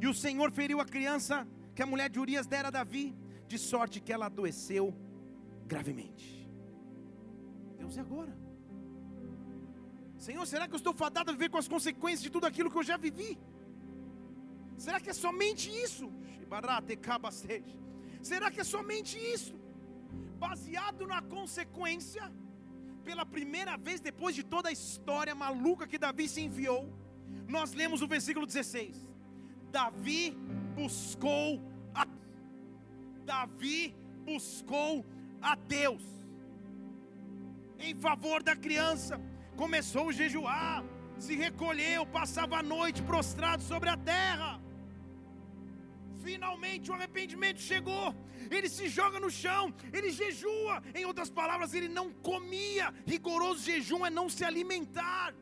[0.00, 3.14] e o Senhor feriu a criança que a mulher de Urias dera a Davi,
[3.46, 4.94] de sorte que ela adoeceu
[5.66, 6.48] gravemente.
[7.78, 8.45] Deus, e agora?
[10.18, 12.78] Senhor, será que eu estou fadado a viver com as consequências de tudo aquilo que
[12.78, 13.38] eu já vivi?
[14.78, 16.10] Será que é somente isso?
[18.22, 19.54] Será que é somente isso?
[20.38, 22.32] Baseado na consequência,
[23.04, 26.92] pela primeira vez depois de toda a história maluca que Davi se enviou,
[27.46, 28.96] nós lemos o versículo 16.
[29.70, 30.36] Davi
[30.74, 31.62] buscou
[31.94, 32.06] a
[33.24, 33.94] Davi
[34.24, 35.04] buscou
[35.40, 36.02] a Deus
[37.78, 39.20] em favor da criança
[39.62, 40.84] começou a jejuar,
[41.24, 44.52] se recolheu, passava a noite prostrado sobre a terra.
[46.26, 48.06] Finalmente o arrependimento chegou.
[48.56, 49.64] Ele se joga no chão,
[49.96, 50.74] ele jejua.
[50.94, 52.86] Em outras palavras, ele não comia.
[53.06, 55.34] Rigoroso jejum é não se alimentar.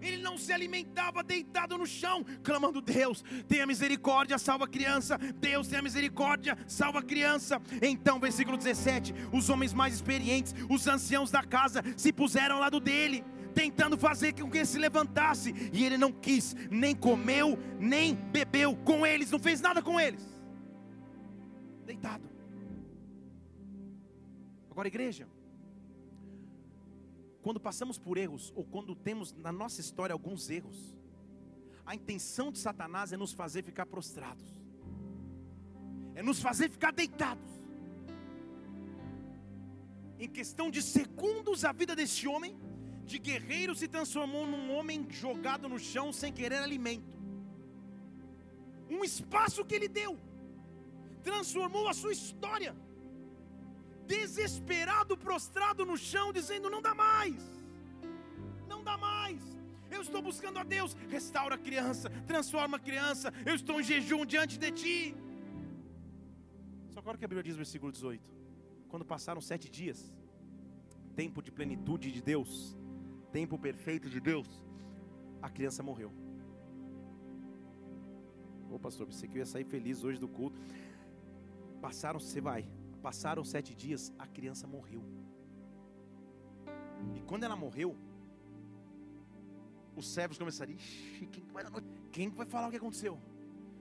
[0.00, 5.18] Ele não se alimentava deitado no chão, clamando: Deus, tenha misericórdia, salva a criança.
[5.18, 7.60] Deus, tenha misericórdia, salva a criança.
[7.82, 12.80] Então, versículo 17: os homens mais experientes, os anciãos da casa, se puseram ao lado
[12.80, 13.24] dele,
[13.54, 18.76] tentando fazer com que ele se levantasse, e ele não quis, nem comeu, nem bebeu
[18.76, 20.24] com eles, não fez nada com eles.
[21.84, 22.28] Deitado.
[24.70, 25.26] Agora, igreja,
[27.42, 30.96] quando passamos por erros, ou quando temos na nossa história alguns erros,
[31.86, 34.44] a intenção de Satanás é nos fazer ficar prostrados,
[36.14, 37.48] é nos fazer ficar deitados.
[40.18, 42.58] Em questão de segundos, a vida desse homem,
[43.06, 47.16] de guerreiro, se transformou num homem jogado no chão sem querer alimento.
[48.90, 50.18] Um espaço que ele deu,
[51.22, 52.74] transformou a sua história
[54.14, 57.40] desesperado, prostrado no chão, dizendo: Não dá mais,
[58.72, 59.40] não dá mais.
[59.96, 63.32] Eu estou buscando a Deus, restaura a criança, transforma a criança.
[63.50, 64.98] Eu estou em jejum diante de ti.
[66.92, 68.22] Só agora que a Bíblia diz no versículo 18:
[68.90, 70.00] Quando passaram sete dias,
[71.22, 72.50] tempo de plenitude de Deus,
[73.32, 74.48] tempo perfeito de Deus,
[75.40, 76.12] a criança morreu.
[78.70, 80.60] Ô pastor, pensei que eu ia sair feliz hoje do culto.
[81.80, 82.68] Passaram, você vai,
[82.98, 85.02] passaram sete dias, a criança morreu.
[87.14, 87.96] E quando ela morreu,
[89.96, 91.64] os servos começaram, Ixi, quem vai,
[92.12, 93.18] quem vai falar o que aconteceu?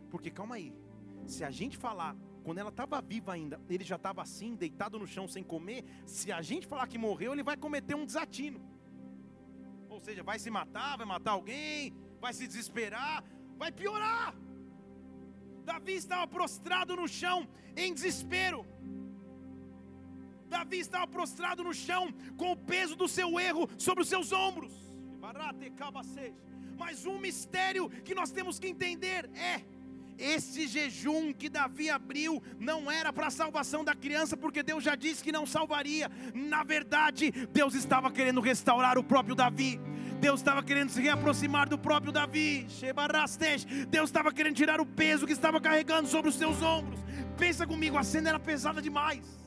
[0.09, 0.74] Porque calma aí,
[1.26, 5.05] se a gente falar, quando ela estava viva ainda, ele já estava assim, deitado no
[5.05, 8.61] chão sem comer, se a gente falar que morreu, ele vai cometer um desatino.
[9.89, 13.24] Ou seja, vai se matar, vai matar alguém, vai se desesperar,
[13.57, 14.36] vai piorar.
[15.65, 18.65] Davi estava prostrado no chão em desespero.
[20.48, 24.74] Davi estava prostrado no chão com o peso do seu erro sobre os seus ombros.
[26.78, 29.62] Mas um mistério que nós temos que entender é:
[30.18, 34.95] esse jejum que Davi abriu não era para a salvação da criança, porque Deus já
[34.95, 36.10] disse que não salvaria.
[36.34, 39.80] Na verdade, Deus estava querendo restaurar o próprio Davi.
[40.20, 42.66] Deus estava querendo se reaproximar do próprio Davi.
[43.89, 47.00] Deus estava querendo tirar o peso que estava carregando sobre os seus ombros.
[47.38, 49.47] Pensa comigo, a cena era pesada demais.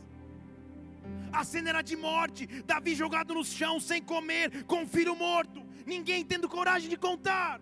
[1.33, 2.47] A cena era de morte.
[2.63, 5.63] Davi jogado no chão sem comer, com o filho morto.
[5.87, 7.61] Ninguém tendo coragem de contar.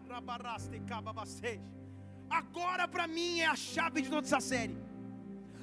[2.30, 4.76] Agora para mim é a chave de toda essa série.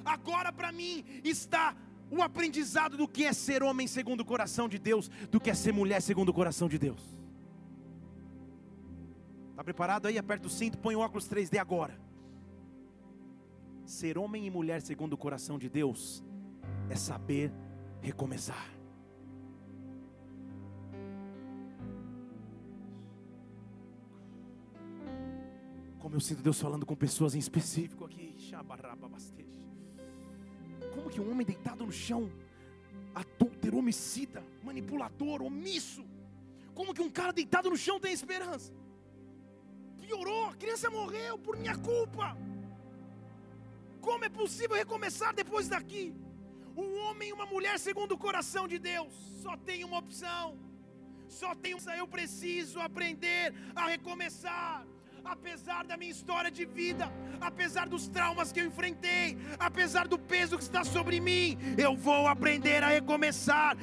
[0.04, 1.76] Agora para mim está
[2.10, 5.54] o aprendizado do que é ser homem segundo o coração de Deus, do que é
[5.54, 7.02] ser mulher segundo o coração de Deus.
[9.50, 10.18] Está preparado aí?
[10.18, 11.98] Aperta o cinto, põe o óculos 3D agora.
[13.84, 16.22] Ser homem e mulher segundo o coração de Deus
[16.90, 17.52] é saber
[18.06, 18.66] recomeçar.
[25.98, 28.26] Como eu sinto Deus falando com pessoas em específico aqui.
[30.94, 32.30] Como que um homem deitado no chão,
[33.14, 36.04] adúltero, homicida, manipulador, omisso,
[36.74, 38.72] como que um cara deitado no chão tem esperança?
[40.00, 42.36] piorou, a criança morreu por minha culpa.
[44.00, 46.14] Como é possível recomeçar depois daqui?
[46.76, 49.12] Um homem e uma mulher segundo o coração de Deus.
[49.42, 50.58] Só tem uma opção.
[51.28, 54.86] Só tem uma, eu preciso aprender a recomeçar
[55.28, 60.56] apesar da minha história de vida, apesar dos traumas que eu enfrentei, apesar do peso
[60.56, 63.76] que está sobre mim, eu vou aprender a recomeçar.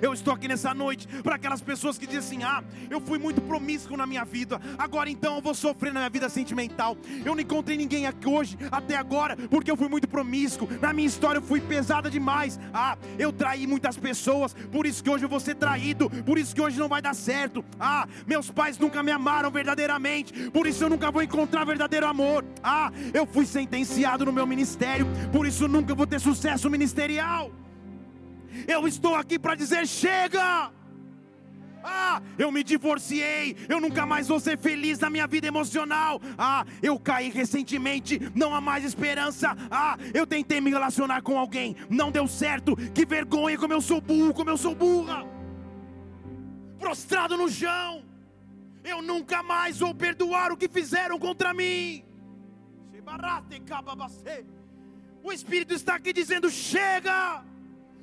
[0.00, 3.40] Eu estou aqui nessa noite para aquelas pessoas que dizem assim: Ah, eu fui muito
[3.42, 6.96] promíscuo na minha vida, agora então eu vou sofrer na minha vida sentimental.
[7.24, 10.68] Eu não encontrei ninguém aqui hoje, até agora, porque eu fui muito promíscuo.
[10.80, 12.58] Na minha história eu fui pesada demais.
[12.72, 16.54] Ah, eu traí muitas pessoas, por isso que hoje eu vou ser traído, por isso
[16.54, 17.64] que hoje não vai dar certo.
[17.78, 22.44] Ah, meus pais nunca me amaram verdadeiramente, por isso eu nunca vou encontrar verdadeiro amor.
[22.62, 27.50] Ah, eu fui sentenciado no meu ministério, por isso nunca vou ter sucesso ministerial.
[28.66, 30.70] Eu estou aqui para dizer: chega!
[31.90, 36.20] Ah, eu me divorciei, eu nunca mais vou ser feliz na minha vida emocional.
[36.36, 39.56] Ah, eu caí recentemente, não há mais esperança.
[39.70, 42.76] Ah, eu tentei me relacionar com alguém, não deu certo.
[42.92, 45.24] Que vergonha, como eu sou burro, como eu sou burra.
[46.78, 48.07] Prostrado no chão
[48.84, 52.04] eu nunca mais vou perdoar o que fizeram contra mim.
[55.22, 57.44] O Espírito está aqui dizendo: chega,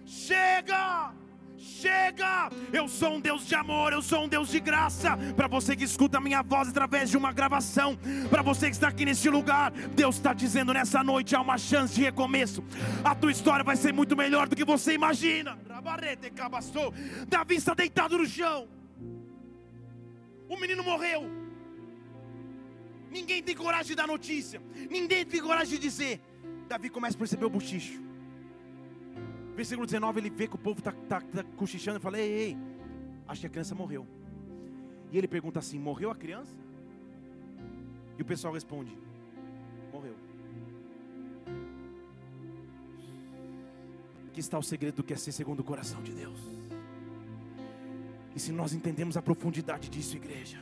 [0.05, 1.13] chega.
[1.57, 2.51] Chega!
[2.71, 5.17] Eu sou um Deus de amor, eu sou um Deus de graça.
[5.35, 7.97] Para você que escuta a minha voz através de uma gravação,
[8.29, 11.95] para você que está aqui neste lugar, Deus está dizendo nessa noite há uma chance
[11.95, 12.63] de recomeço.
[13.03, 15.57] A tua história vai ser muito melhor do que você imagina.
[17.27, 18.67] Davi está deitado no chão.
[20.49, 21.23] O menino morreu.
[23.09, 24.61] Ninguém tem coragem de dar notícia.
[24.89, 26.21] Ninguém tem coragem de dizer.
[26.67, 28.01] Davi começa a perceber o bochicho.
[29.55, 32.57] Versículo 19, ele vê que o povo está tá, tá cochichando e fala: ei, ei,
[33.27, 34.05] acho que a criança morreu.
[35.11, 36.53] E ele pergunta assim: morreu a criança?
[38.17, 38.97] E o pessoal responde:
[39.93, 40.15] morreu.
[44.27, 46.37] Aqui está o segredo do que é ser segundo o coração de Deus.
[48.35, 50.57] E se nós entendemos a profundidade disso, igreja,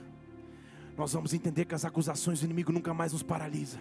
[0.96, 3.80] nós vamos entender que as acusações do inimigo nunca mais nos paralisa.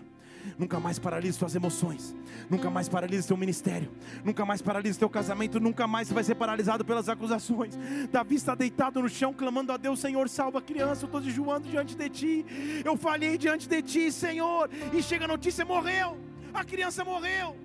[0.59, 2.17] Nunca mais paralisa suas emoções,
[2.51, 3.89] nunca mais paralisa seu ministério,
[4.25, 7.79] nunca mais paralisa teu casamento, nunca mais vai ser paralisado pelas acusações.
[8.11, 11.05] Davi está deitado no chão, clamando a Deus: Senhor, salva a criança.
[11.05, 12.47] Eu estou jejuando diante de ti,
[12.85, 14.69] eu falhei diante de ti, Senhor.
[14.93, 16.19] E chega a notícia: morreu,
[16.53, 17.57] a criança morreu.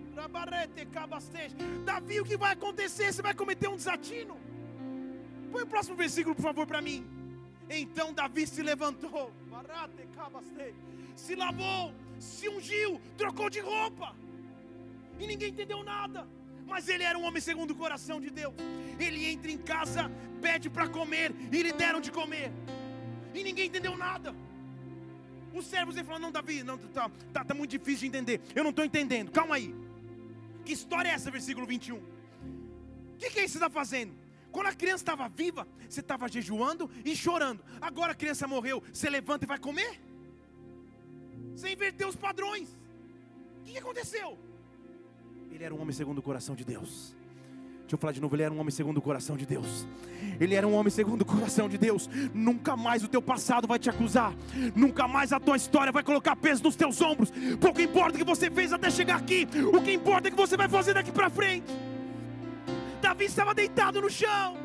[1.83, 3.11] Davi, o que vai acontecer?
[3.11, 4.37] Você vai cometer um desatino.
[5.51, 7.05] Põe o próximo versículo, por favor, para mim.
[7.69, 9.31] Então Davi se levantou,
[11.15, 14.15] se lavou, se ungiu, trocou de roupa,
[15.19, 16.27] e ninguém entendeu nada.
[16.65, 18.53] Mas ele era um homem segundo o coração de Deus.
[18.99, 22.51] Ele entra em casa, pede para comer, e lhe deram de comer,
[23.33, 24.35] e ninguém entendeu nada.
[25.53, 28.41] Os servos ele falou: Não, Davi, não, tá, tá, tá muito difícil de entender.
[28.53, 29.31] Eu não estou entendendo.
[29.31, 29.73] Calma aí.
[30.63, 31.97] Que história é essa, versículo 21?
[31.97, 32.01] O
[33.17, 34.13] que, que é isso que você está fazendo?
[34.57, 37.63] Quando a criança estava viva, você estava jejuando e chorando.
[37.79, 40.01] Agora a criança morreu, você levanta e vai comer?
[41.55, 42.67] Você inverteu os padrões.
[43.59, 44.35] O que, aconteceu?
[45.51, 47.15] Ele era um homem segundo o coração de Deus.
[47.81, 49.85] Deixa eu falar de novo, ele era um homem segundo o coração de Deus.
[50.39, 52.09] Ele era um homem segundo o coração de Deus.
[52.33, 54.33] Nunca mais o teu passado vai te acusar.
[54.75, 57.31] Nunca mais a tua história vai colocar peso nos teus ombros.
[57.61, 59.47] Pouco importa o que você fez até chegar aqui.
[59.71, 61.71] O que importa é que você vai fazer daqui para frente.
[63.17, 64.55] Davi estava deitado no chão.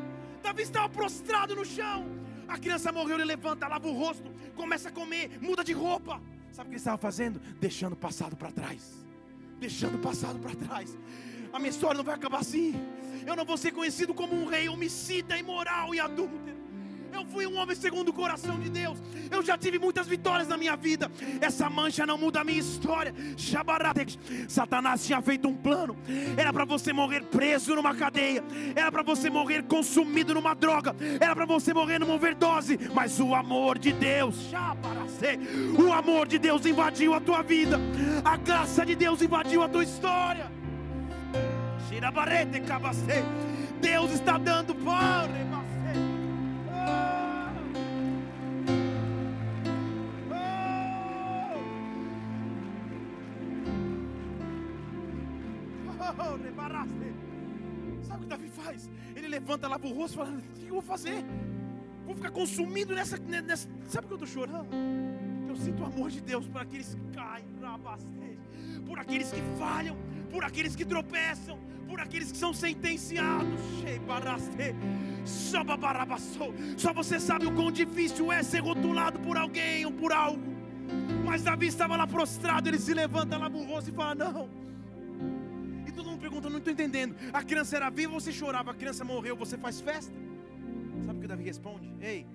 [0.43, 2.05] Davi estava prostrado no chão.
[2.47, 6.21] A criança morreu, ele levanta, lava o rosto, começa a comer, muda de roupa.
[6.51, 7.39] Sabe o que ele estava fazendo?
[7.59, 9.03] Deixando o passado para trás.
[9.59, 10.95] Deixando o passado para trás.
[11.51, 12.75] A minha história não vai acabar assim.
[13.25, 16.62] Eu não vou ser conhecido como um rei homicida, imoral e adúltero.
[17.23, 18.97] Eu fui um homem segundo o coração de Deus.
[19.31, 21.09] Eu já tive muitas vitórias na minha vida.
[21.39, 23.15] Essa mancha não muda a minha história.
[24.49, 25.95] Satanás tinha feito um plano.
[26.35, 28.43] Era para você morrer preso numa cadeia.
[28.75, 30.93] Era para você morrer consumido numa droga.
[31.19, 32.77] Era para você morrer numa overdose.
[32.93, 34.35] Mas o amor de Deus,
[35.79, 37.79] o amor de Deus invadiu a tua vida.
[38.25, 40.51] A graça de Deus invadiu a tua história.
[43.79, 45.62] Deus está dando pão.
[58.03, 58.89] Sabe o que Davi faz?
[59.15, 61.23] Ele levanta, lava o rosto e fala: O que eu vou fazer?
[62.05, 63.69] Vou ficar consumido nessa, nessa.
[63.87, 64.67] Sabe que eu estou chorando?
[65.47, 67.45] Eu sinto o amor de Deus por aqueles que caem,
[68.85, 69.97] por aqueles que falham,
[70.31, 71.57] por aqueles que tropeçam,
[71.93, 73.59] por aqueles que são sentenciados.
[76.75, 80.41] Só você sabe o quão difícil é ser rotulado por alguém ou por algo.
[81.23, 84.49] Mas Davi estava lá prostrado, ele se levanta, lava o rosto e fala: Não.
[85.87, 87.15] E todo mundo pergunta: Não estou entendendo.
[87.31, 90.11] A criança era viva, você chorava, a criança morreu, você faz festa?
[91.05, 91.93] Sabe o que Davi responde?
[92.01, 92.25] Ei,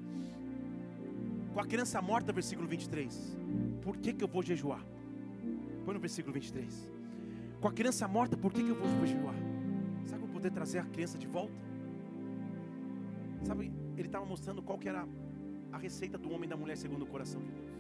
[1.53, 3.37] com a criança morta, versículo 23,
[3.83, 4.85] por que, que eu vou jejuar?
[5.85, 6.89] Põe no versículo 23.
[7.61, 9.48] Com a criança morta, por que, que eu vou jejuar?
[10.39, 11.53] Poder trazer a criança de volta?
[13.43, 15.05] Sabe, ele estava mostrando qual que era
[15.73, 17.73] a receita do homem e da mulher segundo o coração de Deus.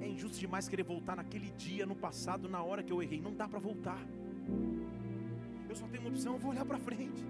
[0.00, 3.20] É injusto demais querer voltar naquele dia, no passado, na hora que eu errei.
[3.20, 4.02] Não dá para voltar.
[5.68, 7.22] Eu só tenho uma opção, eu vou olhar para frente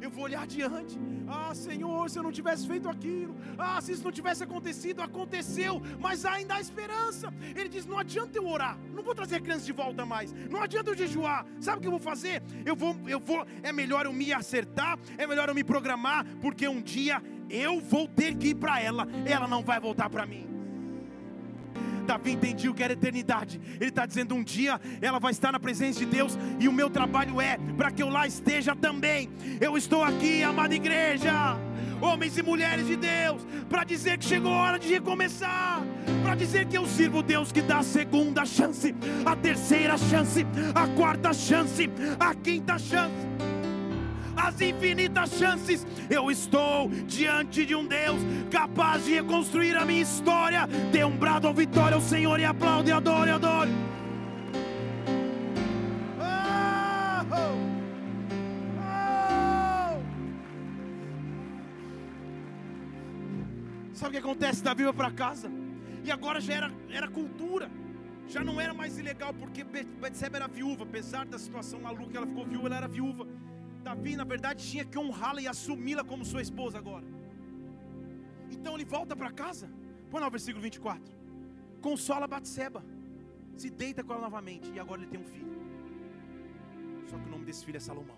[0.00, 0.98] eu vou olhar adiante.
[1.28, 5.80] Ah, Senhor, se eu não tivesse feito aquilo, ah, se isso não tivesse acontecido, aconteceu,
[5.98, 7.32] mas ainda há esperança.
[7.54, 10.62] Ele diz: não adianta eu orar, não vou trazer a criança de volta mais, não
[10.62, 11.46] adianta eu jejuar.
[11.60, 12.42] Sabe o que eu vou fazer?
[12.64, 16.66] Eu vou, eu vou, é melhor eu me acertar, é melhor eu me programar, porque
[16.66, 20.49] um dia eu vou ter que ir para ela, ela não vai voltar para mim.
[22.10, 23.60] Davi entendia o que era eternidade.
[23.78, 26.90] Ele está dizendo: um dia ela vai estar na presença de Deus, e o meu
[26.90, 29.30] trabalho é para que eu lá esteja também.
[29.60, 31.56] Eu estou aqui, amada igreja,
[32.00, 35.84] homens e mulheres de Deus, para dizer que chegou a hora de recomeçar,
[36.24, 38.92] para dizer que eu sirvo Deus que dá a segunda chance,
[39.24, 40.44] a terceira chance,
[40.74, 41.88] a quarta chance,
[42.18, 43.30] a quinta chance
[44.40, 45.86] as infinitas chances.
[46.10, 50.66] Eu estou diante de um Deus capaz de reconstruir a minha história.
[50.90, 53.70] Dê um brado ao vitória ao Senhor e aplaude, adore, adore.
[56.18, 57.70] Oh, oh.
[63.94, 64.64] Sabe o que acontece?
[64.64, 65.48] Davi vai para casa.
[66.02, 67.70] E agora já era, era cultura.
[68.26, 70.82] Já não era mais ilegal, porque Betseba era viúva.
[70.82, 73.28] Apesar da situação maluca, ela ficou viúva, ela era viúva.
[73.82, 77.06] Davi, na verdade, tinha que honrá-la e assumi-la como sua esposa agora.
[78.50, 79.70] Então ele volta para casa.
[80.10, 81.02] Põe lá o versículo 24.
[81.80, 82.84] Consola Batseba.
[83.56, 84.70] Se deita com ela novamente.
[84.72, 85.50] E agora ele tem um filho.
[87.06, 88.16] Só que o nome desse filho é Salomão.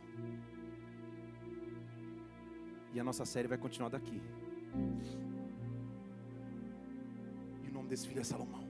[2.94, 4.20] E a nossa série vai continuar daqui.
[7.62, 8.64] E o nome desse filho é Salomão.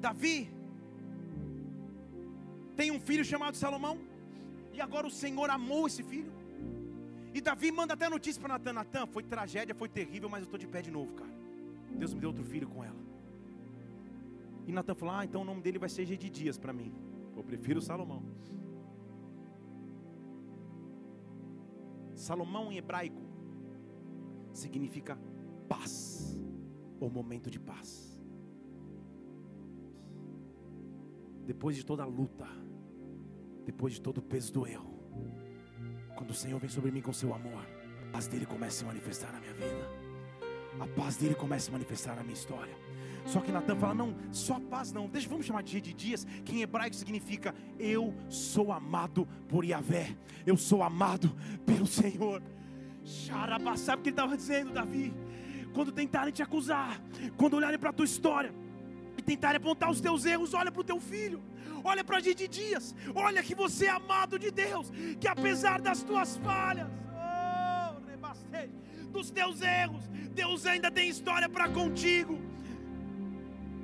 [0.00, 0.57] Davi
[2.78, 3.96] tem um filho chamado Salomão,
[4.72, 6.32] e agora o Senhor amou esse filho.
[7.34, 10.60] E Davi manda até notícia para Natan: Natan, foi tragédia, foi terrível, mas eu estou
[10.64, 11.34] de pé de novo, cara.
[11.90, 13.02] Deus me deu outro filho com ela.
[14.64, 16.92] E Natan falou: Ah, então o nome dele vai ser de Dias para mim.
[17.36, 18.22] Eu prefiro Salomão.
[22.14, 23.22] Salomão em hebraico
[24.52, 25.18] significa
[25.68, 26.38] paz,
[27.00, 28.17] ou momento de paz.
[31.48, 32.46] Depois de toda a luta,
[33.64, 35.00] depois de todo o peso do erro,
[36.14, 37.66] quando o Senhor vem sobre mim com seu amor,
[38.12, 39.88] as dele começam a se manifestar na minha vida.
[40.78, 42.76] a paz dele começa a manifestar na minha história.
[43.24, 45.08] Só que Natan fala: não, só paz não.
[45.08, 50.18] Deixa, vamos chamar de de dias, que em hebraico significa eu sou amado por Yahvé,
[50.44, 51.34] eu sou amado
[51.64, 52.42] pelo Senhor.
[53.02, 55.14] Xarabá, sabe o que ele estava dizendo, Davi?
[55.72, 57.02] Quando tentarem te acusar,
[57.38, 58.52] quando olharem para a tua história
[59.28, 61.42] tentarem apontar os teus erros, olha para o teu filho,
[61.84, 66.36] olha para de dias, olha que você é amado de Deus, que apesar das tuas
[66.38, 67.98] falhas, oh,
[69.16, 70.04] dos teus erros,
[70.42, 72.38] Deus ainda tem história para contigo.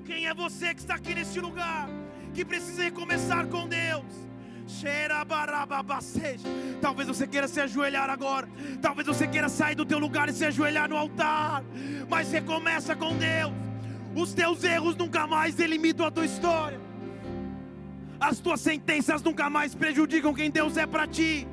[0.06, 1.88] Quem é você que está aqui neste lugar,
[2.34, 4.04] que precisa recomeçar com Deus?
[6.80, 8.48] Talvez você queira se ajoelhar agora.
[8.80, 11.62] Talvez você queira sair do teu lugar e se ajoelhar no altar.
[12.08, 13.52] Mas recomeça com Deus.
[14.14, 16.80] Os teus erros nunca mais delimitam a tua história.
[18.20, 21.46] As tuas sentenças nunca mais prejudicam quem Deus é para ti.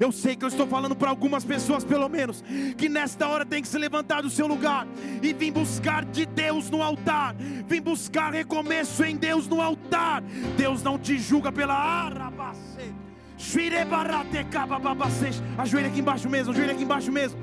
[0.00, 2.44] Eu sei que eu estou falando para algumas pessoas, pelo menos,
[2.76, 4.86] que nesta hora tem que se levantar do seu lugar
[5.22, 7.34] e vir buscar de Deus no altar,
[7.66, 10.22] vir buscar recomeço em Deus no altar.
[10.56, 12.92] Deus não te julga pela arabace.
[15.58, 17.38] Ajoelha aqui embaixo mesmo, ajoelha aqui embaixo mesmo.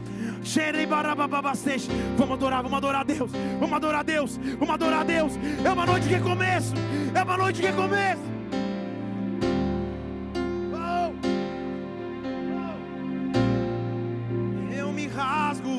[2.17, 3.31] Vamos adorar, vamos adorar a Deus.
[3.59, 4.37] Vamos adorar a Deus.
[4.57, 5.33] Vamos adorar a Deus.
[5.63, 6.73] É uma noite de recomeço.
[7.13, 8.21] É uma noite de recomeço.
[10.73, 11.11] Oh.
[14.71, 14.73] Oh.
[14.73, 15.69] Eu me rasgo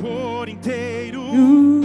[0.00, 1.75] por inteiro.